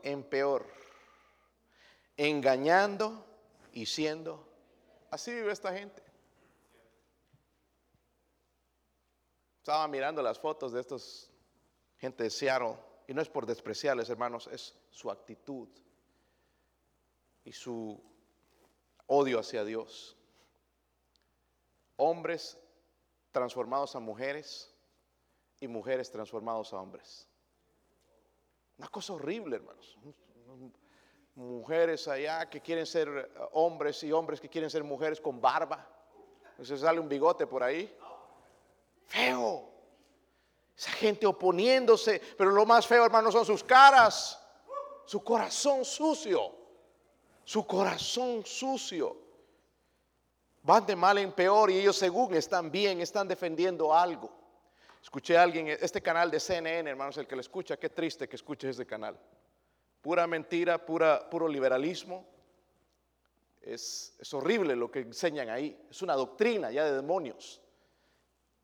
en 0.03 0.23
peor, 0.23 0.67
engañando 2.16 3.24
y 3.72 3.87
siendo. 3.87 4.46
Así 5.11 5.33
vive 5.33 5.53
esta 5.53 5.72
gente. 5.72 6.03
Estaba 9.59 9.88
mirando 9.88 10.22
las 10.22 10.38
fotos 10.38 10.72
de 10.72 10.81
estos 10.81 11.31
gente 11.98 12.24
de 12.24 12.31
Seattle 12.31 12.77
y 13.07 13.14
no 13.14 13.22
es 13.22 13.29
por 13.29 13.46
despreciarles, 13.46 14.11
hermanos, 14.11 14.46
es 14.48 14.77
su 14.90 15.11
actitud 15.11 15.68
y 17.44 17.53
su 17.53 18.03
odio 19.07 19.38
hacia 19.38 19.64
Dios. 19.64 20.16
Hombres 21.96 22.59
transformados 23.31 23.94
a 23.96 24.00
mujeres 24.00 24.74
y 25.61 25.68
mujeres 25.68 26.11
transformados 26.11 26.72
a 26.72 26.81
hombres. 26.81 27.29
Una 28.79 28.88
cosa 28.88 29.12
horrible, 29.12 29.57
hermanos. 29.57 29.98
Mujeres 31.37 32.07
allá 32.07 32.49
que 32.49 32.61
quieren 32.61 32.87
ser 32.87 33.31
hombres 33.53 34.03
y 34.05 34.12
hombres 34.12 34.40
que 34.40 34.49
quieren 34.49 34.70
ser 34.70 34.85
mujeres 34.85 35.20
con 35.20 35.40
barba. 35.40 35.88
Se 36.62 36.79
sale 36.79 37.01
un 37.01 37.09
bigote 37.09 37.47
por 37.47 37.62
ahí. 37.62 37.92
Feo. 39.07 39.68
Esa 40.77 40.90
gente 40.92 41.27
oponiéndose, 41.27 42.20
pero 42.37 42.51
lo 42.51 42.66
más 42.66 42.87
feo, 42.87 43.05
hermano, 43.05 43.31
son 43.31 43.44
sus 43.44 43.62
caras, 43.62 44.40
su 45.05 45.23
corazón 45.23 45.85
sucio, 45.85 46.53
su 47.44 47.66
corazón 47.66 48.44
sucio. 48.44 49.16
Van 50.62 50.87
de 50.87 50.97
mal 50.97 51.18
en 51.18 51.33
peor 51.33 51.70
y 51.70 51.79
ellos 51.79 51.97
según 51.97 52.35
están 52.35 52.70
bien, 52.70 53.01
están 53.01 53.29
defendiendo 53.29 53.94
algo. 53.94 54.33
Escuché 55.03 55.37
a 55.37 55.42
alguien, 55.42 55.68
este 55.68 56.01
canal 56.01 56.31
de 56.31 56.40
CNN, 56.40 56.88
hermanos, 56.88 57.18
el 57.18 57.27
que 57.27 57.37
le 57.37 57.42
escucha, 57.42 57.77
qué 57.77 57.90
triste 57.90 58.27
que 58.29 58.37
escuche 58.37 58.70
este 58.70 58.87
canal. 58.87 59.18
Pura 60.05 60.27
mentira, 60.27 60.85
puro 60.85 61.49
liberalismo. 61.49 62.27
Es, 63.62 64.19
horrible 64.35 64.77
lo 64.77 64.90
que 64.90 64.99
enseñan 64.99 65.49
ahí. 65.49 65.87
Es 65.90 66.03
una 66.03 66.12
doctrina 66.12 66.71
ya 66.71 66.85
de 66.85 66.93
demonios. 66.93 67.62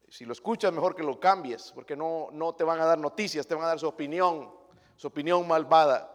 Si 0.07 0.27
lo 0.27 0.35
escuchas, 0.35 0.71
mejor 0.71 0.95
que 0.95 1.03
lo 1.03 1.19
cambies, 1.19 1.73
porque 1.73 1.97
no, 1.97 2.29
no 2.31 2.55
te 2.55 2.63
van 2.63 2.79
a 2.79 2.85
dar 2.85 2.99
noticias, 2.99 3.47
te 3.47 3.55
van 3.55 3.65
a 3.65 3.69
dar 3.69 3.79
su 3.79 3.89
opinión, 3.89 4.55
su 4.97 5.07
opinión 5.07 5.49
malvada. 5.49 6.15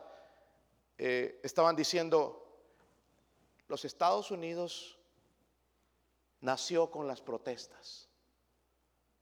Eh, 0.96 1.40
estaban 1.42 1.76
diciendo, 1.76 2.62
los 3.68 3.84
Estados 3.84 4.30
Unidos 4.30 5.00
nació 6.42 6.92
con 6.92 7.08
las 7.08 7.20
protestas. 7.20 8.08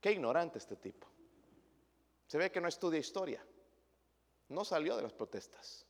Qué 0.02 0.12
ignorante 0.12 0.58
este 0.58 0.76
tipo. 0.76 1.08
Se 2.28 2.38
ve 2.38 2.52
que 2.52 2.60
no 2.60 2.68
estudia 2.68 3.00
historia. 3.00 3.42
No 4.50 4.66
salió 4.66 4.98
de 4.98 5.04
las 5.04 5.13
protestas. 5.13 5.86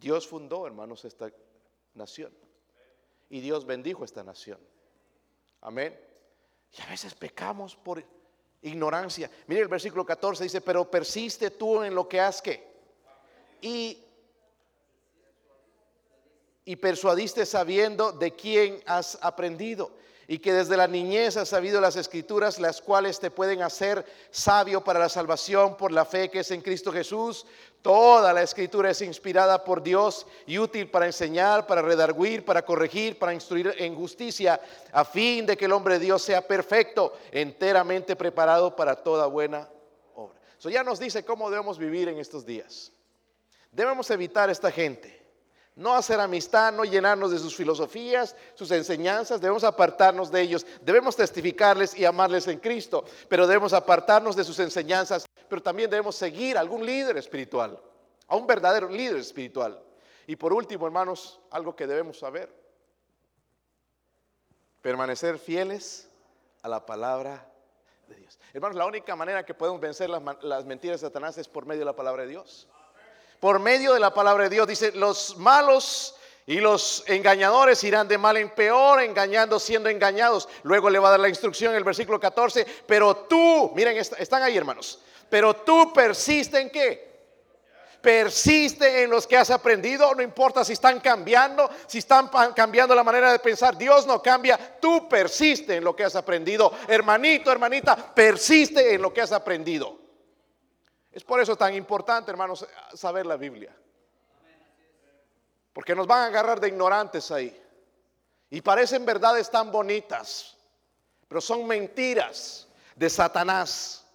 Dios 0.00 0.26
fundó, 0.26 0.66
hermanos, 0.66 1.04
esta 1.04 1.30
nación. 1.94 2.32
Y 3.30 3.40
Dios 3.40 3.66
bendijo 3.66 4.04
esta 4.04 4.22
nación. 4.22 4.58
Amén. 5.60 5.98
Y 6.76 6.82
a 6.82 6.86
veces 6.86 7.14
pecamos 7.14 7.76
por 7.76 8.02
ignorancia. 8.62 9.30
Mire 9.46 9.62
el 9.62 9.68
versículo 9.68 10.04
14 10.04 10.44
dice, 10.44 10.60
pero 10.60 10.90
persiste 10.90 11.50
tú 11.50 11.82
en 11.82 11.94
lo 11.94 12.08
que 12.08 12.20
has 12.20 12.40
que. 12.40 12.66
Y, 13.60 14.02
y 16.64 16.76
persuadiste 16.76 17.44
sabiendo 17.44 18.12
de 18.12 18.34
quién 18.34 18.82
has 18.86 19.18
aprendido. 19.20 19.92
Y 20.30 20.40
que 20.40 20.52
desde 20.52 20.76
la 20.76 20.86
niñez 20.86 21.38
has 21.38 21.48
sabido 21.48 21.80
las 21.80 21.96
escrituras, 21.96 22.60
las 22.60 22.82
cuales 22.82 23.18
te 23.18 23.30
pueden 23.30 23.62
hacer 23.62 24.04
sabio 24.30 24.84
para 24.84 25.00
la 25.00 25.08
salvación 25.08 25.74
por 25.74 25.90
la 25.90 26.04
fe 26.04 26.30
que 26.30 26.40
es 26.40 26.50
en 26.50 26.60
Cristo 26.60 26.92
Jesús. 26.92 27.46
Toda 27.80 28.34
la 28.34 28.42
escritura 28.42 28.90
es 28.90 29.00
inspirada 29.00 29.64
por 29.64 29.82
Dios 29.82 30.26
y 30.46 30.58
útil 30.58 30.90
para 30.90 31.06
enseñar, 31.06 31.66
para 31.66 31.80
redarguir, 31.80 32.44
para 32.44 32.62
corregir, 32.62 33.18
para 33.18 33.32
instruir 33.32 33.74
en 33.78 33.96
justicia, 33.96 34.60
a 34.92 35.02
fin 35.02 35.46
de 35.46 35.56
que 35.56 35.64
el 35.64 35.72
hombre 35.72 35.94
de 35.94 36.04
Dios 36.04 36.20
sea 36.20 36.46
perfecto, 36.46 37.14
enteramente 37.32 38.14
preparado 38.14 38.76
para 38.76 38.96
toda 38.96 39.26
buena 39.26 39.66
obra. 40.14 40.38
Eso 40.58 40.68
ya 40.68 40.84
nos 40.84 40.98
dice 40.98 41.24
cómo 41.24 41.48
debemos 41.48 41.78
vivir 41.78 42.06
en 42.06 42.18
estos 42.18 42.44
días. 42.44 42.92
Debemos 43.72 44.10
evitar 44.10 44.50
esta 44.50 44.70
gente 44.70 45.17
no 45.78 45.94
hacer 45.94 46.18
amistad, 46.18 46.72
no 46.72 46.82
llenarnos 46.84 47.30
de 47.30 47.38
sus 47.38 47.54
filosofías, 47.54 48.34
sus 48.54 48.68
enseñanzas, 48.72 49.40
debemos 49.40 49.62
apartarnos 49.62 50.28
de 50.30 50.40
ellos, 50.40 50.66
debemos 50.82 51.14
testificarles 51.14 51.96
y 51.96 52.04
amarles 52.04 52.48
en 52.48 52.58
Cristo, 52.58 53.04
pero 53.28 53.46
debemos 53.46 53.72
apartarnos 53.72 54.34
de 54.34 54.42
sus 54.42 54.58
enseñanzas, 54.58 55.24
pero 55.48 55.62
también 55.62 55.88
debemos 55.88 56.16
seguir 56.16 56.56
a 56.56 56.60
algún 56.60 56.84
líder 56.84 57.16
espiritual, 57.16 57.80
a 58.26 58.34
un 58.34 58.44
verdadero 58.44 58.88
líder 58.88 59.18
espiritual. 59.18 59.80
Y 60.26 60.34
por 60.34 60.52
último, 60.52 60.84
hermanos, 60.84 61.40
algo 61.52 61.76
que 61.76 61.86
debemos 61.86 62.18
saber, 62.18 62.52
permanecer 64.82 65.38
fieles 65.38 66.10
a 66.60 66.68
la 66.68 66.84
palabra 66.84 67.48
de 68.08 68.16
Dios. 68.16 68.36
Hermanos, 68.52 68.76
la 68.76 68.86
única 68.86 69.14
manera 69.14 69.46
que 69.46 69.54
podemos 69.54 69.80
vencer 69.80 70.10
las, 70.10 70.22
las 70.42 70.64
mentiras 70.64 71.00
de 71.00 71.06
Satanás 71.06 71.38
es 71.38 71.48
por 71.48 71.66
medio 71.66 71.82
de 71.82 71.84
la 71.84 71.94
palabra 71.94 72.24
de 72.24 72.30
Dios 72.30 72.68
por 73.40 73.58
medio 73.58 73.94
de 73.94 74.00
la 74.00 74.14
palabra 74.14 74.44
de 74.44 74.50
Dios. 74.50 74.66
Dice, 74.66 74.92
los 74.92 75.36
malos 75.36 76.14
y 76.48 76.60
los 76.60 77.04
engañadores 77.06 77.84
irán 77.84 78.08
de 78.08 78.16
mal 78.16 78.38
en 78.38 78.48
peor, 78.48 79.02
engañando, 79.02 79.60
siendo 79.60 79.90
engañados. 79.90 80.48
Luego 80.62 80.88
le 80.88 80.98
va 80.98 81.08
a 81.08 81.10
dar 81.12 81.20
la 81.20 81.28
instrucción 81.28 81.72
en 81.72 81.76
el 81.76 81.84
versículo 81.84 82.18
14, 82.18 82.66
pero 82.86 83.14
tú, 83.14 83.70
miren, 83.74 83.98
están 83.98 84.42
ahí 84.42 84.56
hermanos, 84.56 84.98
pero 85.28 85.54
tú 85.54 85.92
persiste 85.92 86.58
en 86.58 86.70
qué? 86.70 87.06
Persiste 88.00 89.02
en 89.02 89.10
los 89.10 89.26
que 89.26 89.36
has 89.36 89.50
aprendido, 89.50 90.14
no 90.14 90.22
importa 90.22 90.64
si 90.64 90.72
están 90.72 91.00
cambiando, 91.00 91.68
si 91.86 91.98
están 91.98 92.30
cambiando 92.56 92.94
la 92.94 93.04
manera 93.04 93.30
de 93.30 93.40
pensar, 93.40 93.76
Dios 93.76 94.06
no 94.06 94.22
cambia, 94.22 94.78
tú 94.80 95.06
persiste 95.06 95.76
en 95.76 95.84
lo 95.84 95.94
que 95.94 96.04
has 96.04 96.16
aprendido. 96.16 96.72
Hermanito, 96.86 97.52
hermanita, 97.52 97.94
persiste 98.14 98.94
en 98.94 99.02
lo 99.02 99.12
que 99.12 99.20
has 99.20 99.32
aprendido. 99.32 100.07
Es 101.18 101.24
por 101.24 101.40
eso 101.40 101.56
tan 101.56 101.74
importante, 101.74 102.30
hermanos, 102.30 102.64
saber 102.94 103.26
la 103.26 103.36
Biblia. 103.36 103.74
Porque 105.72 105.92
nos 105.92 106.06
van 106.06 106.20
a 106.20 106.26
agarrar 106.26 106.60
de 106.60 106.68
ignorantes 106.68 107.32
ahí. 107.32 107.60
Y 108.50 108.60
parecen 108.60 109.04
verdades 109.04 109.50
tan 109.50 109.72
bonitas, 109.72 110.56
pero 111.26 111.40
son 111.40 111.66
mentiras 111.66 112.68
de 112.94 113.10
Satanás. 113.10 114.06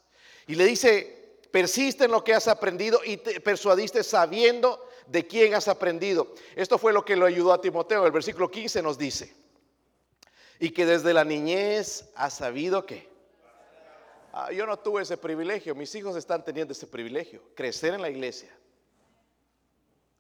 Y 0.47 0.55
le 0.55 0.63
dice, 0.63 1.41
persiste 1.51 2.05
en 2.05 2.11
lo 2.11 2.23
que 2.23 2.35
has 2.35 2.47
aprendido 2.47 3.01
y 3.03 3.17
te 3.17 3.41
persuadiste 3.41 4.01
sabiendo 4.01 4.87
de 5.05 5.27
quién 5.27 5.55
has 5.55 5.67
aprendido. 5.67 6.33
Esto 6.55 6.77
fue 6.77 6.93
lo 6.93 7.03
que 7.03 7.17
lo 7.17 7.25
ayudó 7.25 7.51
a 7.51 7.59
Timoteo. 7.59 8.05
El 8.05 8.13
versículo 8.13 8.49
15 8.49 8.81
nos 8.81 8.97
dice, 8.97 9.35
y 10.57 10.69
que 10.69 10.85
desde 10.85 11.13
la 11.13 11.25
niñez 11.25 12.05
has 12.15 12.35
sabido 12.35 12.85
que 12.85 13.12
yo 14.51 14.65
no 14.65 14.77
tuve 14.77 15.03
ese 15.03 15.17
privilegio, 15.17 15.75
mis 15.75 15.93
hijos 15.95 16.15
están 16.15 16.43
teniendo 16.43 16.71
ese 16.71 16.87
privilegio, 16.87 17.43
crecer 17.55 17.93
en 17.93 18.01
la 18.01 18.09
iglesia. 18.09 18.49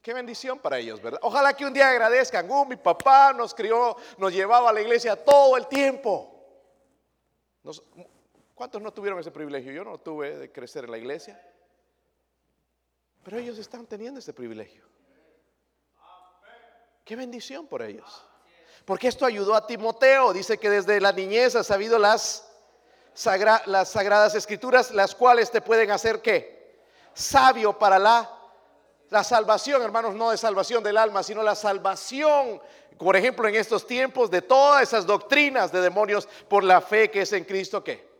Qué 0.01 0.13
bendición 0.13 0.59
para 0.59 0.77
ellos, 0.77 1.01
¿verdad? 1.01 1.19
Ojalá 1.23 1.55
que 1.55 1.65
un 1.65 1.73
día 1.73 1.89
agradezcan, 1.89 2.49
uh, 2.51 2.65
mi 2.65 2.75
papá 2.75 3.33
nos 3.33 3.53
crió, 3.53 3.95
nos 4.17 4.33
llevaba 4.33 4.69
a 4.69 4.73
la 4.73 4.81
iglesia 4.81 5.15
todo 5.15 5.55
el 5.57 5.65
tiempo. 5.67 6.29
¿Cuántos 8.53 8.81
no 8.81 8.91
tuvieron 8.91 9.19
ese 9.19 9.31
privilegio? 9.31 9.71
Yo 9.71 9.83
no 9.83 9.97
tuve 9.97 10.37
de 10.37 10.51
crecer 10.51 10.83
en 10.83 10.91
la 10.91 10.97
iglesia. 10.97 11.41
Pero 13.23 13.37
ellos 13.37 13.57
están 13.57 13.87
teniendo 13.87 14.19
ese 14.19 14.33
privilegio. 14.33 14.83
Qué 17.05 17.15
bendición 17.15 17.65
por 17.65 17.81
ellos. 17.81 18.25
Porque 18.85 19.07
esto 19.07 19.25
ayudó 19.25 19.55
a 19.55 19.65
Timoteo. 19.65 20.33
Dice 20.33 20.57
que 20.57 20.69
desde 20.69 20.99
la 20.99 21.13
niñez 21.13 21.55
ha 21.55 21.63
sabido 21.63 21.97
las 21.97 22.52
las 23.65 23.89
sagradas 23.89 24.35
escrituras, 24.35 24.91
las 24.91 25.13
cuales 25.13 25.51
te 25.51 25.61
pueden 25.61 25.91
hacer 25.91 26.21
qué? 26.21 26.81
Sabio 27.13 27.77
para 27.77 27.99
la, 27.99 28.29
la 29.09 29.23
salvación, 29.23 29.81
hermanos, 29.81 30.15
no 30.15 30.31
de 30.31 30.37
salvación 30.37 30.83
del 30.83 30.97
alma, 30.97 31.21
sino 31.21 31.43
la 31.43 31.55
salvación, 31.55 32.61
por 32.97 33.15
ejemplo, 33.15 33.47
en 33.47 33.55
estos 33.55 33.85
tiempos 33.85 34.31
de 34.31 34.41
todas 34.41 34.83
esas 34.83 35.05
doctrinas 35.05 35.71
de 35.71 35.81
demonios 35.81 36.27
por 36.47 36.63
la 36.63 36.81
fe 36.81 37.11
que 37.11 37.21
es 37.21 37.33
en 37.33 37.43
Cristo, 37.43 37.83
¿qué? 37.83 38.11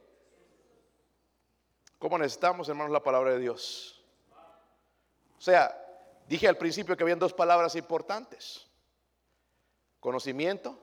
¿Cómo 1.98 2.18
necesitamos, 2.18 2.68
hermanos, 2.68 2.92
la 2.92 3.02
palabra 3.02 3.32
de 3.32 3.40
Dios? 3.40 4.04
O 5.38 5.42
sea, 5.42 5.74
dije 6.28 6.48
al 6.48 6.58
principio 6.58 6.96
que 6.96 7.04
habían 7.04 7.20
dos 7.20 7.34
palabras 7.34 7.76
importantes. 7.76 8.68
Conocimiento, 10.00 10.78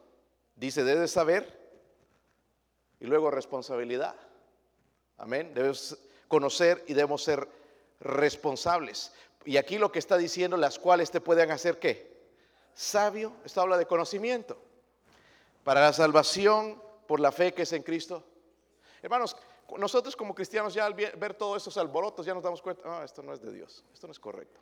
dice, 0.55 0.83
debes 0.83 1.11
saber, 1.11 1.60
y 3.01 3.07
luego 3.07 3.31
responsabilidad. 3.31 4.15
Amén. 5.17 5.53
Debemos 5.55 5.99
conocer 6.29 6.85
y 6.87 6.95
debemos 6.95 7.25
ser 7.25 7.49
responsables. 8.01 9.13
Y 9.45 9.57
aquí 9.57 9.79
lo 9.79 9.91
que 9.91 9.99
está 9.99 10.17
diciendo, 10.17 10.57
las 10.57 10.79
cuales 10.79 11.11
te 11.11 11.21
pueden 11.21 11.51
hacer 11.51 11.79
qué? 11.79 12.11
Sabio, 12.75 13.33
esto 13.45 13.61
habla 13.61 13.79
de 13.79 13.87
conocimiento. 13.87 14.57
Para 15.65 15.81
la 15.81 15.93
salvación 15.93 16.81
por 17.07 17.21
la 17.21 17.33
fe 17.33 17.53
que 17.53 17.63
es 17.63 17.73
en 17.73 17.83
Cristo. 17.83 18.25
Hermanos, 19.03 19.37
nosotros 19.79 20.15
como 20.15 20.35
cristianos 20.35 20.75
ya 20.75 20.85
al 20.85 20.95
ver 20.95 21.35
todos 21.35 21.59
estos 21.59 21.77
alborotos 21.77 22.27
ya 22.27 22.35
nos 22.35 22.43
damos 22.43 22.61
cuenta, 22.61 22.83
ah, 22.85 23.05
esto 23.05 23.23
no 23.23 23.33
es 23.33 23.41
de 23.41 23.53
Dios, 23.53 23.85
esto 23.93 24.07
no 24.07 24.13
es 24.13 24.19
correcto. 24.19 24.61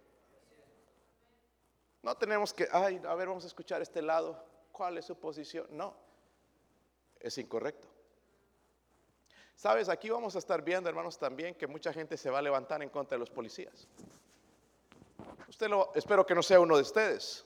No 2.03 2.17
tenemos 2.17 2.55
que, 2.55 2.69
ay, 2.71 3.01
a 3.07 3.15
ver, 3.15 3.29
vamos 3.29 3.45
a 3.45 3.49
escuchar 3.49 3.83
este 3.83 4.01
lado, 4.01 4.43
¿cuál 4.71 4.99
es 4.99 5.05
su 5.05 5.17
posición? 5.17 5.67
No, 5.71 5.95
es 7.21 7.37
incorrecto. 7.39 7.89
Sabes, 9.59 9.89
aquí 9.89 10.09
vamos 10.09 10.37
a 10.37 10.39
estar 10.39 10.63
viendo, 10.63 10.89
hermanos, 10.89 11.19
también 11.19 11.53
que 11.57 11.67
mucha 11.67 11.93
gente 11.93 12.17
se 12.17 12.31
va 12.31 12.39
a 12.39 12.43
levantar 12.43 12.81
en 12.81 12.91
contra 12.91 13.17
de 13.17 13.19
los 13.19 13.29
policías. 13.29 13.89
Usted 15.49 15.69
lo, 15.69 15.91
espero 15.97 16.25
que 16.25 16.33
no 16.33 16.45
sea 16.45 16.61
uno 16.61 16.77
de 16.77 16.83
ustedes, 16.83 17.45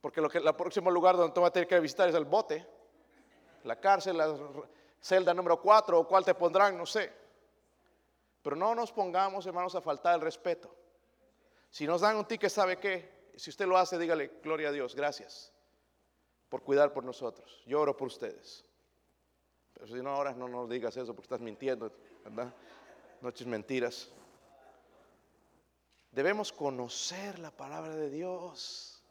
porque 0.00 0.20
lo 0.20 0.28
que, 0.28 0.38
el 0.38 0.54
próximo 0.56 0.90
lugar 0.90 1.16
donde 1.16 1.40
va 1.40 1.46
a 1.46 1.52
tener 1.52 1.68
que 1.68 1.78
visitar 1.78 2.08
es 2.08 2.16
el 2.16 2.24
bote, 2.24 2.66
la 3.62 3.78
cárcel, 3.78 4.16
la 4.16 4.36
celda 5.00 5.32
número 5.32 5.62
4 5.62 6.00
o 6.00 6.08
cuál 6.08 6.24
te 6.24 6.34
pondrán, 6.34 6.76
no 6.76 6.84
sé. 6.84 7.12
Pero 8.42 8.56
no 8.56 8.74
nos 8.74 8.90
pongamos, 8.90 9.46
hermanos, 9.46 9.76
a 9.76 9.80
faltar 9.80 10.16
el 10.16 10.20
respeto. 10.20 10.74
Si 11.70 11.86
nos 11.86 12.00
dan 12.00 12.16
un 12.16 12.24
ticket, 12.24 12.50
¿sabe 12.50 12.76
qué? 12.76 13.30
Si 13.36 13.50
usted 13.50 13.66
lo 13.66 13.78
hace, 13.78 13.98
dígale, 13.98 14.40
gloria 14.42 14.70
a 14.70 14.72
Dios, 14.72 14.96
gracias 14.96 15.52
por 16.48 16.64
cuidar 16.64 16.92
por 16.92 17.04
nosotros. 17.04 17.62
Yo 17.66 17.80
oro 17.80 17.96
por 17.96 18.08
ustedes. 18.08 18.67
Si 19.86 19.94
no, 19.94 20.10
ahora 20.10 20.32
no 20.32 20.48
nos 20.48 20.68
digas 20.68 20.96
eso 20.96 21.14
porque 21.14 21.26
estás 21.26 21.40
mintiendo, 21.40 21.92
¿verdad? 22.24 22.52
Noches 23.20 23.46
mentiras. 23.46 24.08
Debemos 26.10 26.52
conocer 26.52 27.38
la 27.38 27.50
palabra 27.50 27.94
de 27.94 28.10
Dios, 28.10 29.02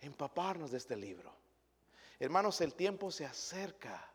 empaparnos 0.00 0.70
de 0.70 0.78
este 0.78 0.96
libro. 0.96 1.32
Hermanos, 2.18 2.60
el 2.60 2.74
tiempo 2.74 3.10
se 3.10 3.26
acerca 3.26 4.10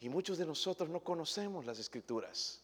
y 0.00 0.08
muchos 0.08 0.38
de 0.38 0.46
nosotros 0.46 0.88
no 0.88 1.00
conocemos 1.00 1.66
las 1.66 1.78
escrituras. 1.78 2.62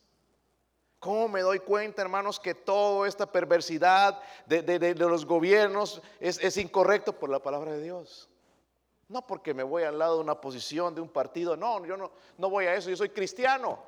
¿Cómo 0.99 1.29
me 1.29 1.43
doy 1.43 1.61
cuenta, 1.61 2.03
hermanos, 2.03 2.41
que 2.41 2.55
toda 2.55 3.07
esta 3.07 3.31
perversidad 3.31 4.21
de, 4.47 4.95
los 4.99 5.27
gobiernos 5.27 6.03
es, 6.19 6.43
es 6.43 6.57
incorrecto 6.57 7.13
por 7.13 7.29
la 7.29 7.39
palabra 7.41 7.73
de 7.73 7.83
Dios? 7.83 8.29
No 9.09 9.27
porque 9.27 9.55
me 9.55 9.63
voy 9.63 9.85
al 9.85 9.99
lado 9.99 10.17
de 10.17 10.23
una 10.23 10.41
posición, 10.41 10.95
de 10.95 11.01
un 11.01 11.09
partido. 11.09 11.57
No, 11.57 11.85
yo 11.87 11.97
no, 11.97 12.11
no 12.39 12.51
voy 12.51 12.67
a 12.67 12.75
eso. 12.75 12.91
Yo 12.91 12.97
soy 12.97 13.11
cristiano. 13.11 13.79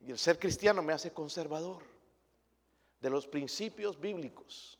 Y 0.00 0.10
el 0.10 0.18
ser 0.18 0.38
cristiano 0.38 0.82
me 0.82 0.92
hace 0.92 1.12
conservador 1.12 1.82
de 3.00 3.10
los 3.10 3.26
principios 3.26 3.98
bíblicos. 3.98 4.78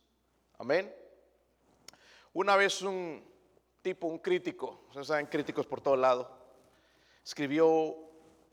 Amén. 0.59 0.95
Una 2.35 2.57
vez 2.57 2.83
un 2.83 3.25
tipo, 3.81 4.07
un 4.07 4.19
crítico, 4.19 4.85
ustedes 4.89 5.07
saben 5.07 5.27
críticos 5.27 5.67
por 5.67 5.81
todo 5.81 5.97
lado, 5.97 6.37
escribió 7.25 7.97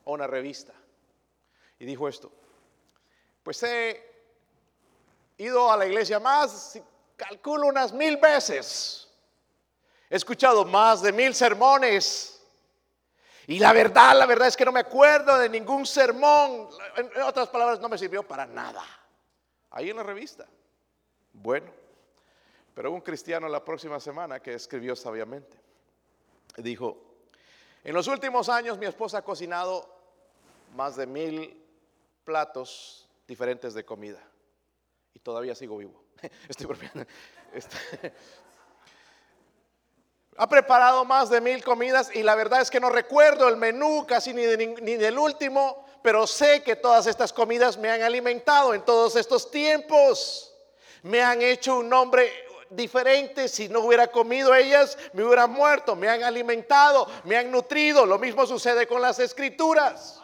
una 0.05 0.27
revista 0.27 0.73
y 1.79 1.85
dijo 1.85 2.07
esto. 2.07 2.31
Pues 3.43 3.63
he 3.63 3.99
ido 5.37 5.71
a 5.71 5.77
la 5.77 5.85
iglesia 5.85 6.19
más, 6.19 6.79
calculo 7.15 7.67
unas 7.67 7.91
mil 7.91 8.17
veces 8.17 9.00
He 10.11 10.17
escuchado 10.17 10.65
más 10.65 11.01
de 11.01 11.13
mil 11.13 11.33
sermones. 11.33 12.43
Y 13.47 13.59
la 13.59 13.71
verdad, 13.71 14.13
la 14.17 14.25
verdad 14.25 14.49
es 14.49 14.57
que 14.57 14.65
no 14.65 14.73
me 14.73 14.81
acuerdo 14.81 15.37
de 15.37 15.47
ningún 15.47 15.85
sermón. 15.85 16.67
En 16.97 17.21
otras 17.21 17.47
palabras, 17.47 17.79
no 17.79 17.87
me 17.87 17.97
sirvió 17.97 18.21
para 18.21 18.45
nada. 18.45 18.83
Ahí 19.69 19.89
en 19.89 19.95
la 19.95 20.03
revista. 20.03 20.45
Bueno, 21.31 21.71
Pero 22.73 22.91
un 22.91 22.99
cristiano 22.99 23.47
la 23.47 23.63
próxima 23.63 24.01
semana 24.01 24.41
que 24.41 24.53
escribió 24.53 24.97
sabiamente. 24.97 25.57
Dijo, 26.57 26.97
en 27.81 27.93
los 27.93 28.07
últimos 28.07 28.49
años 28.49 28.77
mi 28.77 28.87
esposa 28.87 29.19
ha 29.19 29.21
cocinado 29.21 29.87
más 30.75 30.97
de 30.97 31.07
mil 31.07 31.63
platos 32.25 33.07
diferentes 33.25 33.73
de 33.73 33.85
comida. 33.85 34.21
Y 35.13 35.19
todavía 35.19 35.55
sigo 35.55 35.77
vivo. 35.77 36.03
Estoy 36.49 36.67
ha 40.41 40.49
preparado 40.49 41.05
más 41.05 41.29
de 41.29 41.39
mil 41.39 41.63
comidas 41.63 42.09
y 42.15 42.23
la 42.23 42.33
verdad 42.33 42.61
es 42.61 42.71
que 42.71 42.79
no 42.79 42.89
recuerdo 42.89 43.47
el 43.47 43.57
menú 43.57 44.07
casi 44.07 44.33
ni, 44.33 44.43
del 44.47 45.19
último, 45.19 45.85
pero 46.01 46.25
sé 46.25 46.63
que 46.63 46.75
todas 46.75 47.05
estas 47.05 47.31
comidas 47.31 47.77
me 47.77 47.91
han 47.91 48.01
alimentado 48.01 48.73
en 48.73 48.81
todos 48.81 49.15
estos 49.15 49.51
tiempos. 49.51 50.51
Me 51.03 51.21
han 51.21 51.43
hecho 51.43 51.77
un 51.77 51.89
nombre 51.89 52.27
diferente. 52.71 53.47
Si 53.47 53.69
no 53.69 53.81
hubiera 53.81 54.07
comido 54.07 54.55
ellas, 54.55 54.97
me 55.13 55.23
hubieran 55.23 55.51
muerto. 55.51 55.95
Me 55.95 56.09
han 56.09 56.23
alimentado, 56.23 57.07
me 57.23 57.37
han 57.37 57.51
nutrido. 57.51 58.07
Lo 58.07 58.17
mismo 58.17 58.47
sucede 58.47 58.87
con 58.87 58.99
las 58.99 59.19
escrituras. 59.19 60.19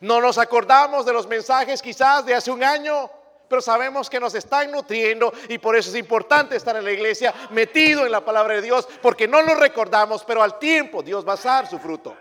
No 0.00 0.20
nos 0.20 0.38
acordamos 0.38 1.04
de 1.04 1.12
los 1.12 1.26
mensajes 1.26 1.82
quizás 1.82 2.24
de 2.24 2.36
hace 2.36 2.52
un 2.52 2.62
año, 2.62 3.10
pero 3.50 3.60
sabemos 3.60 4.08
que 4.08 4.20
nos 4.20 4.32
están 4.36 4.70
nutriendo 4.70 5.32
y 5.48 5.58
por 5.58 5.74
eso 5.74 5.90
es 5.90 5.96
importante 5.96 6.54
estar 6.54 6.76
en 6.76 6.84
la 6.84 6.92
iglesia 6.92 7.34
metido 7.50 8.06
en 8.06 8.12
la 8.12 8.24
palabra 8.24 8.54
de 8.54 8.62
Dios, 8.62 8.86
porque 9.02 9.26
no 9.26 9.42
lo 9.42 9.56
recordamos, 9.56 10.22
pero 10.22 10.40
al 10.40 10.60
tiempo 10.60 11.02
Dios 11.02 11.26
va 11.26 11.32
a 11.32 11.36
dar 11.36 11.68
su 11.68 11.80
fruto. 11.80 12.16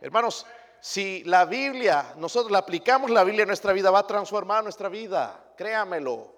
Hermanos, 0.00 0.44
si 0.80 1.22
la 1.22 1.44
Biblia, 1.44 2.14
nosotros 2.16 2.50
la 2.50 2.58
aplicamos 2.58 3.12
la 3.12 3.22
Biblia 3.22 3.42
en 3.42 3.46
nuestra 3.46 3.72
vida, 3.72 3.92
va 3.92 4.00
a 4.00 4.06
transformar 4.08 4.64
nuestra 4.64 4.88
vida, 4.88 5.54
créamelo. 5.56 6.34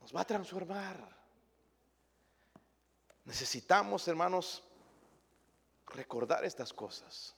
Nos 0.00 0.14
va 0.14 0.20
a 0.20 0.24
transformar. 0.24 0.96
Necesitamos, 3.24 4.06
hermanos, 4.06 4.62
recordar 5.86 6.44
estas 6.44 6.72
cosas. 6.72 7.34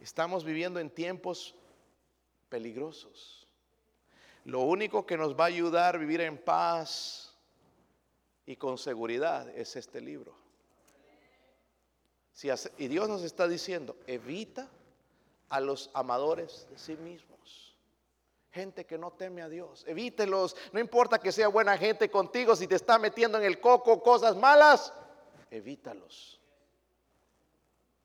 Estamos 0.00 0.44
viviendo 0.44 0.78
en 0.78 0.88
tiempos 0.88 1.56
peligrosos. 2.48 3.41
Lo 4.44 4.60
único 4.60 5.06
que 5.06 5.16
nos 5.16 5.38
va 5.38 5.44
a 5.44 5.48
ayudar 5.48 5.94
a 5.94 5.98
vivir 5.98 6.20
en 6.20 6.36
paz 6.38 7.32
y 8.44 8.56
con 8.56 8.76
seguridad 8.76 9.48
es 9.50 9.76
este 9.76 10.00
libro. 10.00 10.34
y 12.78 12.88
Dios 12.88 13.08
nos 13.08 13.22
está 13.22 13.46
diciendo, 13.46 13.96
evita 14.06 14.68
a 15.48 15.60
los 15.60 15.90
amadores 15.94 16.66
de 16.70 16.78
sí 16.78 16.96
mismos. 16.96 17.76
Gente 18.50 18.84
que 18.84 18.98
no 18.98 19.12
teme 19.12 19.42
a 19.42 19.48
Dios. 19.48 19.84
Evítelos. 19.86 20.56
No 20.72 20.80
importa 20.80 21.18
que 21.18 21.32
sea 21.32 21.48
buena 21.48 21.78
gente 21.78 22.10
contigo, 22.10 22.56
si 22.56 22.66
te 22.66 22.74
está 22.74 22.98
metiendo 22.98 23.38
en 23.38 23.44
el 23.44 23.60
coco 23.60 24.02
cosas 24.02 24.36
malas, 24.36 24.92
evítalos. 25.50 26.40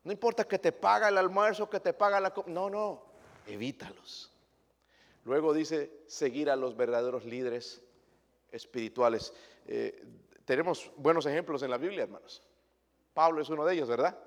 No 0.03 0.11
importa 0.13 0.45
que 0.45 0.57
te 0.57 0.71
paga 0.71 1.09
el 1.09 1.17
almuerzo, 1.17 1.69
que 1.69 1.81
te 1.81 1.93
paga 1.93 2.21
la... 2.21 2.33
No, 2.45 2.69
no, 2.69 3.03
evítalos. 3.45 4.31
Luego 5.27 5.53
dice 5.53 5.91
seguir 6.07 6.49
a 6.49 6.55
los 6.55 6.77
verdaderos 6.77 7.25
líderes 7.25 7.81
espirituales. 8.49 9.33
Eh, 9.65 10.01
tenemos 10.45 10.89
buenos 10.95 11.25
ejemplos 11.25 11.61
en 11.63 11.69
la 11.69 11.77
Biblia, 11.77 12.03
hermanos. 12.03 12.41
Pablo 13.13 13.41
es 13.41 13.49
uno 13.49 13.65
de 13.65 13.73
ellos, 13.73 13.89
¿verdad? 13.89 14.17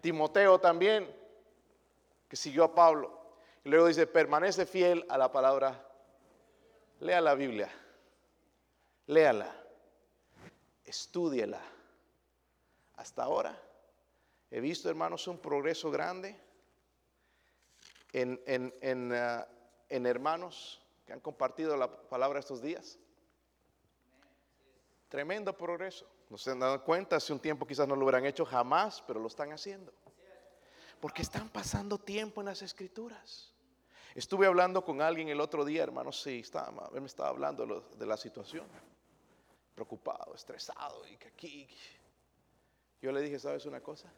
Timoteo 0.00 0.60
también, 0.60 1.12
que 2.28 2.36
siguió 2.36 2.62
a 2.62 2.74
Pablo. 2.76 3.20
Y 3.64 3.70
luego 3.70 3.88
dice, 3.88 4.06
permanece 4.06 4.66
fiel 4.66 5.04
a 5.08 5.18
la 5.18 5.32
palabra. 5.32 5.84
Lea 7.00 7.20
la 7.20 7.34
Biblia. 7.34 7.68
Léala. 9.08 9.52
Estúdiela. 10.84 11.60
Hasta 12.94 13.24
ahora 13.24 13.60
he 14.52 14.60
visto, 14.60 14.88
hermanos, 14.88 15.26
un 15.26 15.38
progreso 15.38 15.90
grande 15.90 16.36
en, 18.12 18.40
en, 18.46 19.12
ah, 19.12 19.44
en 19.88 20.06
hermanos 20.06 20.80
que 21.06 21.12
han 21.12 21.20
compartido 21.20 21.76
la 21.76 21.90
palabra 22.08 22.40
estos 22.40 22.60
días. 22.60 22.98
Tremendo 25.08 25.56
progreso. 25.56 26.06
No 26.28 26.36
se 26.36 26.50
han 26.50 26.58
dado 26.58 26.82
cuenta, 26.82 27.16
hace 27.16 27.32
un 27.32 27.38
tiempo 27.38 27.66
quizás 27.66 27.86
no 27.86 27.94
lo 27.94 28.04
hubieran 28.04 28.26
hecho 28.26 28.44
jamás, 28.44 29.02
pero 29.06 29.20
lo 29.20 29.28
están 29.28 29.52
haciendo. 29.52 29.92
Porque 31.00 31.22
están 31.22 31.48
pasando 31.48 31.98
tiempo 31.98 32.40
en 32.40 32.46
las 32.46 32.62
escrituras. 32.62 33.52
Estuve 34.14 34.46
hablando 34.46 34.84
con 34.84 35.02
alguien 35.02 35.28
el 35.28 35.40
otro 35.40 35.64
día, 35.64 35.82
hermano, 35.82 36.10
sí, 36.10 36.40
estaba, 36.40 36.90
me 36.90 37.06
estaba 37.06 37.28
hablando 37.28 37.82
de 37.96 38.06
la 38.06 38.16
situación. 38.16 38.66
Preocupado, 39.74 40.34
estresado, 40.34 41.06
y 41.06 41.16
que 41.16 41.28
aquí. 41.28 41.68
Yo 43.02 43.12
le 43.12 43.20
dije, 43.20 43.38
¿sabes 43.38 43.66
una 43.66 43.80
cosa? 43.80 44.10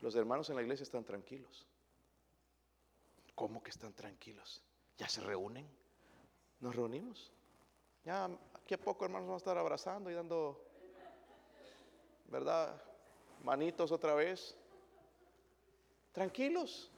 Los 0.00 0.14
hermanos 0.16 0.50
en 0.50 0.56
la 0.56 0.62
iglesia 0.62 0.82
están 0.82 1.04
tranquilos. 1.04 1.66
¿Cómo 3.38 3.62
que 3.62 3.70
están 3.70 3.92
tranquilos? 3.92 4.60
¿Ya 4.96 5.08
se 5.08 5.20
reúnen? 5.20 5.64
¿Nos 6.58 6.74
reunimos? 6.74 7.30
Ya 8.02 8.28
aquí 8.52 8.74
a 8.74 8.80
poco, 8.80 9.04
hermanos, 9.04 9.28
vamos 9.28 9.42
a 9.42 9.44
estar 9.44 9.56
abrazando 9.56 10.10
y 10.10 10.14
dando, 10.14 10.60
¿verdad? 12.26 12.82
Manitos 13.44 13.92
otra 13.92 14.14
vez. 14.14 14.56
Tranquilos. 16.10 16.90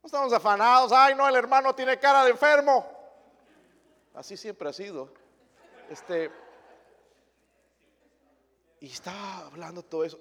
No 0.00 0.06
estamos 0.06 0.32
afanados. 0.32 0.92
Ay, 0.92 1.16
no, 1.16 1.28
el 1.28 1.34
hermano 1.34 1.74
tiene 1.74 1.98
cara 1.98 2.22
de 2.22 2.30
enfermo. 2.30 2.86
Así 4.14 4.36
siempre 4.36 4.68
ha 4.68 4.72
sido. 4.72 5.12
Este. 5.90 6.30
Y 8.78 8.92
estaba 8.92 9.46
hablando 9.46 9.82
todo 9.82 10.04
eso. 10.04 10.20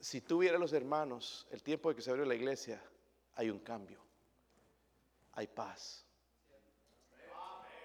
Si 0.00 0.20
tuviera 0.20 0.58
los 0.58 0.74
hermanos, 0.74 1.46
el 1.50 1.62
tiempo 1.62 1.88
de 1.88 1.96
que 1.96 2.02
se 2.02 2.10
abrió 2.10 2.26
la 2.26 2.34
iglesia, 2.34 2.78
hay 3.36 3.50
un 3.50 3.60
cambio, 3.60 4.00
hay 5.32 5.46
paz, 5.46 6.04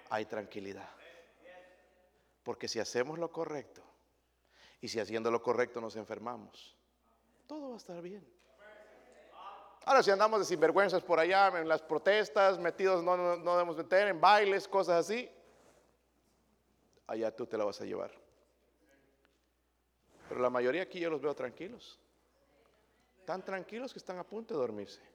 hay 0.08 0.24
tranquilidad. 0.24 0.88
Porque 2.42 2.66
si 2.66 2.80
hacemos 2.80 3.18
lo 3.18 3.30
correcto 3.30 3.82
y 4.80 4.88
si 4.88 4.98
haciendo 4.98 5.30
lo 5.30 5.42
correcto 5.42 5.80
nos 5.80 5.94
enfermamos, 5.94 6.76
todo 7.46 7.68
va 7.68 7.74
a 7.74 7.76
estar 7.76 8.00
bien. 8.02 8.26
Ahora 9.84 10.02
si 10.02 10.10
andamos 10.10 10.40
de 10.40 10.46
sinvergüenzas 10.46 11.02
por 11.02 11.18
allá, 11.18 11.48
en 11.58 11.68
las 11.68 11.82
protestas, 11.82 12.58
metidos, 12.58 13.02
no, 13.02 13.36
no, 13.36 13.52
debemos 13.52 13.76
meter 13.76 14.08
en 14.08 14.20
bailes, 14.20 14.66
cosas 14.66 15.04
así, 15.04 15.30
allá 17.06 17.34
tú 17.34 17.46
te 17.46 17.58
la 17.58 17.64
vas 17.64 17.80
a 17.80 17.84
llevar. 17.84 18.12
Pero 20.28 20.40
la 20.40 20.50
mayoría 20.50 20.82
aquí 20.82 20.98
yo 21.00 21.10
los 21.10 21.20
veo 21.20 21.34
tranquilos. 21.34 21.98
Tan 23.26 23.44
tranquilos 23.44 23.92
que 23.92 23.98
están 23.98 24.18
a 24.18 24.24
punto 24.24 24.54
de 24.54 24.60
dormirse. 24.60 25.11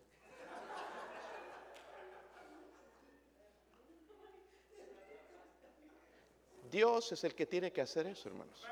Dios 6.70 7.11
es 7.11 7.24
el 7.24 7.36
que 7.36 7.45
tiene 7.45 7.72
que 7.72 7.82
hacer 7.82 8.07
eso, 8.07 8.30
hermanos. 8.30 8.63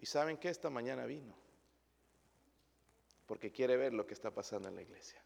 Y 0.00 0.06
saben 0.06 0.36
que 0.36 0.48
esta 0.48 0.70
mañana 0.70 1.06
vino. 1.06 1.34
Porque 3.26 3.50
quiere 3.50 3.76
ver 3.76 3.92
lo 3.92 4.06
que 4.06 4.14
está 4.14 4.30
pasando 4.30 4.68
en 4.68 4.76
la 4.76 4.82
iglesia. 4.82 5.22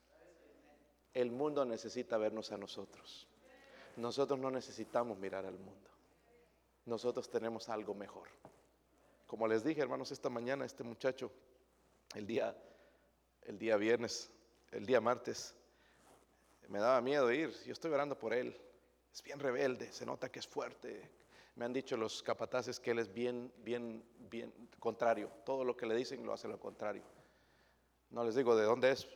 El 1.12 1.30
mundo 1.30 1.64
necesita 1.64 2.16
vernos 2.16 2.52
a 2.52 2.56
nosotros. 2.56 3.26
Nosotros 3.96 4.38
no 4.38 4.50
necesitamos 4.50 5.18
mirar 5.18 5.44
al 5.44 5.58
mundo. 5.58 5.90
Nosotros 6.86 7.28
tenemos 7.30 7.68
algo 7.68 7.94
mejor. 7.94 8.28
Como 9.26 9.46
les 9.46 9.62
dije, 9.62 9.80
hermanos, 9.80 10.10
esta 10.12 10.28
mañana 10.28 10.64
este 10.64 10.82
muchacho, 10.82 11.30
el 12.14 12.26
día, 12.26 12.56
el 13.42 13.58
día 13.58 13.76
viernes, 13.76 14.30
el 14.70 14.86
día 14.86 15.00
martes, 15.00 15.54
me 16.68 16.78
daba 16.78 17.00
miedo 17.00 17.30
ir. 17.30 17.50
Yo 17.64 17.72
estoy 17.72 17.92
orando 17.92 18.18
por 18.18 18.32
él. 18.32 18.56
Es 19.12 19.22
bien 19.22 19.40
rebelde, 19.40 19.92
se 19.92 20.06
nota 20.06 20.30
que 20.30 20.38
es 20.38 20.46
fuerte. 20.46 21.10
Me 21.56 21.64
han 21.64 21.72
dicho 21.72 21.96
los 21.96 22.22
capataces 22.22 22.78
que 22.78 22.92
él 22.92 23.00
es 23.00 23.12
bien, 23.12 23.52
bien, 23.58 24.04
bien 24.30 24.52
contrario. 24.78 25.30
Todo 25.44 25.64
lo 25.64 25.76
que 25.76 25.86
le 25.86 25.94
dicen 25.94 26.24
lo 26.24 26.32
hace 26.32 26.46
lo 26.48 26.60
contrario. 26.60 27.02
No 28.10 28.24
les 28.24 28.34
digo 28.34 28.56
de 28.56 28.64
dónde 28.64 28.92
es, 28.92 29.06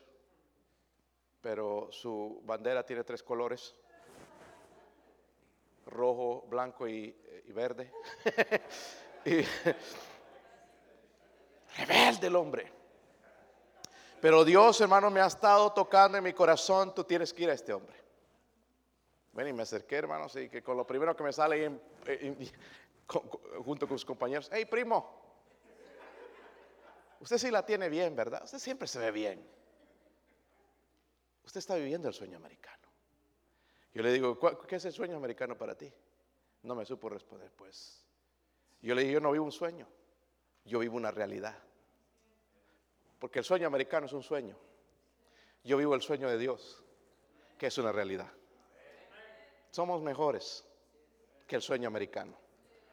pero 1.40 1.88
su 1.90 2.42
bandera 2.45 2.84
tiene 2.84 3.05
tres 3.05 3.22
colores. 3.22 3.74
Rojo, 5.86 6.47
blanco 6.49 6.88
y, 6.88 7.14
verde. 7.49 7.92
rebelde 11.76 12.26
el 12.26 12.36
hombre. 12.36 12.72
Pero 14.20 14.45
Dios, 14.45 14.80
hermano, 14.80 15.11
me 15.11 15.20
ha 15.20 15.26
estado 15.26 15.72
tocando 15.72 16.18
en 16.18 16.24
mi 16.24 16.32
corazón. 16.32 16.95
Tú 16.95 17.05
tienes 17.05 17.32
que 17.32 17.42
ir 17.45 17.51
a 17.51 17.55
este 17.55 17.72
hombre. 17.72 18.03
Bueno, 19.35 19.51
y 19.51 19.53
me 19.53 19.64
acerqué, 19.64 19.97
hermanos, 19.97 20.37
y 20.37 20.49
que 20.49 20.62
con 20.62 20.76
lo 20.76 20.87
primero 20.87 21.16
que 21.16 21.24
me 21.24 21.32
sale 21.32 21.68
junto 23.64 23.89
con 23.89 23.99
sus 23.99 24.05
compañeros, 24.05 24.49
hey, 24.53 24.64
primo, 24.64 25.11
usted 27.18 27.39
sí 27.39 27.51
la 27.51 27.66
tiene 27.66 27.89
bien, 27.89 28.14
¿verdad? 28.14 28.45
Usted 28.45 28.61
siempre 28.61 28.87
se 28.87 29.01
ve 29.01 29.11
bien. 29.11 29.45
Usted 31.45 31.59
está 31.59 31.74
viviendo 31.74 32.07
el 32.07 32.14
sueño 32.14 32.37
americano. 32.37 32.89
Yo 33.93 34.05
le 34.05 34.12
digo, 34.12 34.39
¿qué 34.68 34.76
es 34.76 34.85
el 34.85 34.93
sueño 34.93 35.16
americano 35.16 35.59
para 35.59 35.74
ti? 35.74 35.93
No 36.62 36.76
me 36.76 36.87
supo 36.87 37.09
responder, 37.09 37.51
pues. 37.51 38.05
Yo 38.82 38.95
le 38.95 39.03
dije, 39.03 39.14
yo 39.14 39.20
no 39.20 39.32
vivo 39.32 39.45
un 39.45 39.53
sueño, 39.53 39.89
yo 40.64 40.78
vivo 40.78 40.97
una 40.97 41.11
realidad. 41.11 41.59
Porque 43.18 43.41
el 43.41 43.45
sueño 43.45 43.66
americano 43.66 44.07
es 44.07 44.12
un 44.12 44.22
sueño. 44.22 44.57
Yo 45.64 45.76
vivo 45.76 45.97
el 45.97 46.03
sueño 46.03 46.28
de 46.28 46.39
Dios, 46.39 46.85
que 47.59 47.66
es 47.66 47.78
una 47.78 47.91
realidad. 47.91 48.30
Somos 49.75 50.01
mejores 50.03 50.64
que 51.49 51.57
el 51.57 51.61
sueño 51.61 51.89
americano. 51.89 52.37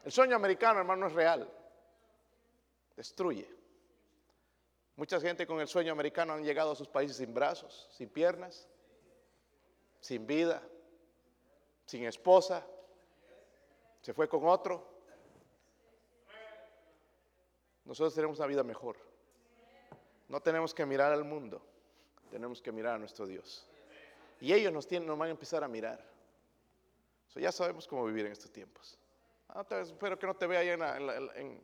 El 0.02 0.10
sueño 0.10 0.34
americano, 0.34 0.80
hermano, 0.80 1.06
es 1.06 1.12
real. 1.12 1.48
Destruye. 2.96 3.48
Mucha 4.96 5.20
gente 5.20 5.46
con 5.46 5.60
el 5.60 5.68
sueño 5.68 5.92
americano 5.92 6.32
han 6.32 6.42
llegado 6.42 6.72
a 6.72 6.74
sus 6.74 6.88
países 6.88 7.18
sin 7.18 7.32
brazos, 7.32 7.88
sin 7.92 8.08
piernas, 8.08 8.66
sin 10.00 10.26
vida, 10.26 10.60
sin 11.86 12.04
esposa. 12.04 12.66
Se 14.00 14.12
fue 14.12 14.28
con 14.28 14.48
otro. 14.48 14.84
Nosotros 17.84 18.12
tenemos 18.12 18.40
una 18.40 18.48
vida 18.48 18.64
mejor. 18.64 18.96
No 20.26 20.40
tenemos 20.40 20.74
que 20.74 20.84
mirar 20.84 21.12
al 21.12 21.22
mundo, 21.22 21.62
tenemos 22.28 22.60
que 22.60 22.72
mirar 22.72 22.96
a 22.96 22.98
nuestro 22.98 23.24
Dios. 23.24 23.68
Y 24.40 24.52
ellos 24.52 24.72
nos, 24.72 24.88
tienen, 24.88 25.06
nos 25.06 25.16
van 25.16 25.28
a 25.28 25.30
empezar 25.30 25.62
a 25.62 25.68
mirar. 25.68 26.11
Ya 27.40 27.52
sabemos 27.52 27.86
cómo 27.86 28.04
vivir 28.04 28.26
en 28.26 28.32
estos 28.32 28.50
tiempos. 28.50 28.98
Ah, 29.48 29.66
espero 29.80 30.18
que 30.18 30.26
no 30.26 30.34
te 30.34 30.46
vea 30.46 30.60
ahí 30.60 30.68
en, 30.68 31.62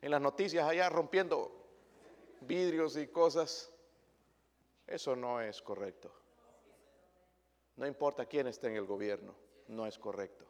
en 0.00 0.10
las 0.10 0.20
noticias, 0.20 0.66
allá 0.66 0.88
rompiendo 0.88 1.50
vidrios 2.40 2.96
y 2.96 3.08
cosas. 3.08 3.72
Eso 4.86 5.14
no 5.14 5.40
es 5.40 5.62
correcto. 5.62 6.12
No 7.76 7.86
importa 7.86 8.26
quién 8.26 8.46
esté 8.46 8.68
en 8.68 8.76
el 8.76 8.84
gobierno, 8.84 9.34
no 9.68 9.86
es 9.86 9.98
correcto. 9.98 10.44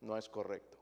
No 0.00 0.16
es 0.16 0.28
correcto. 0.28 0.79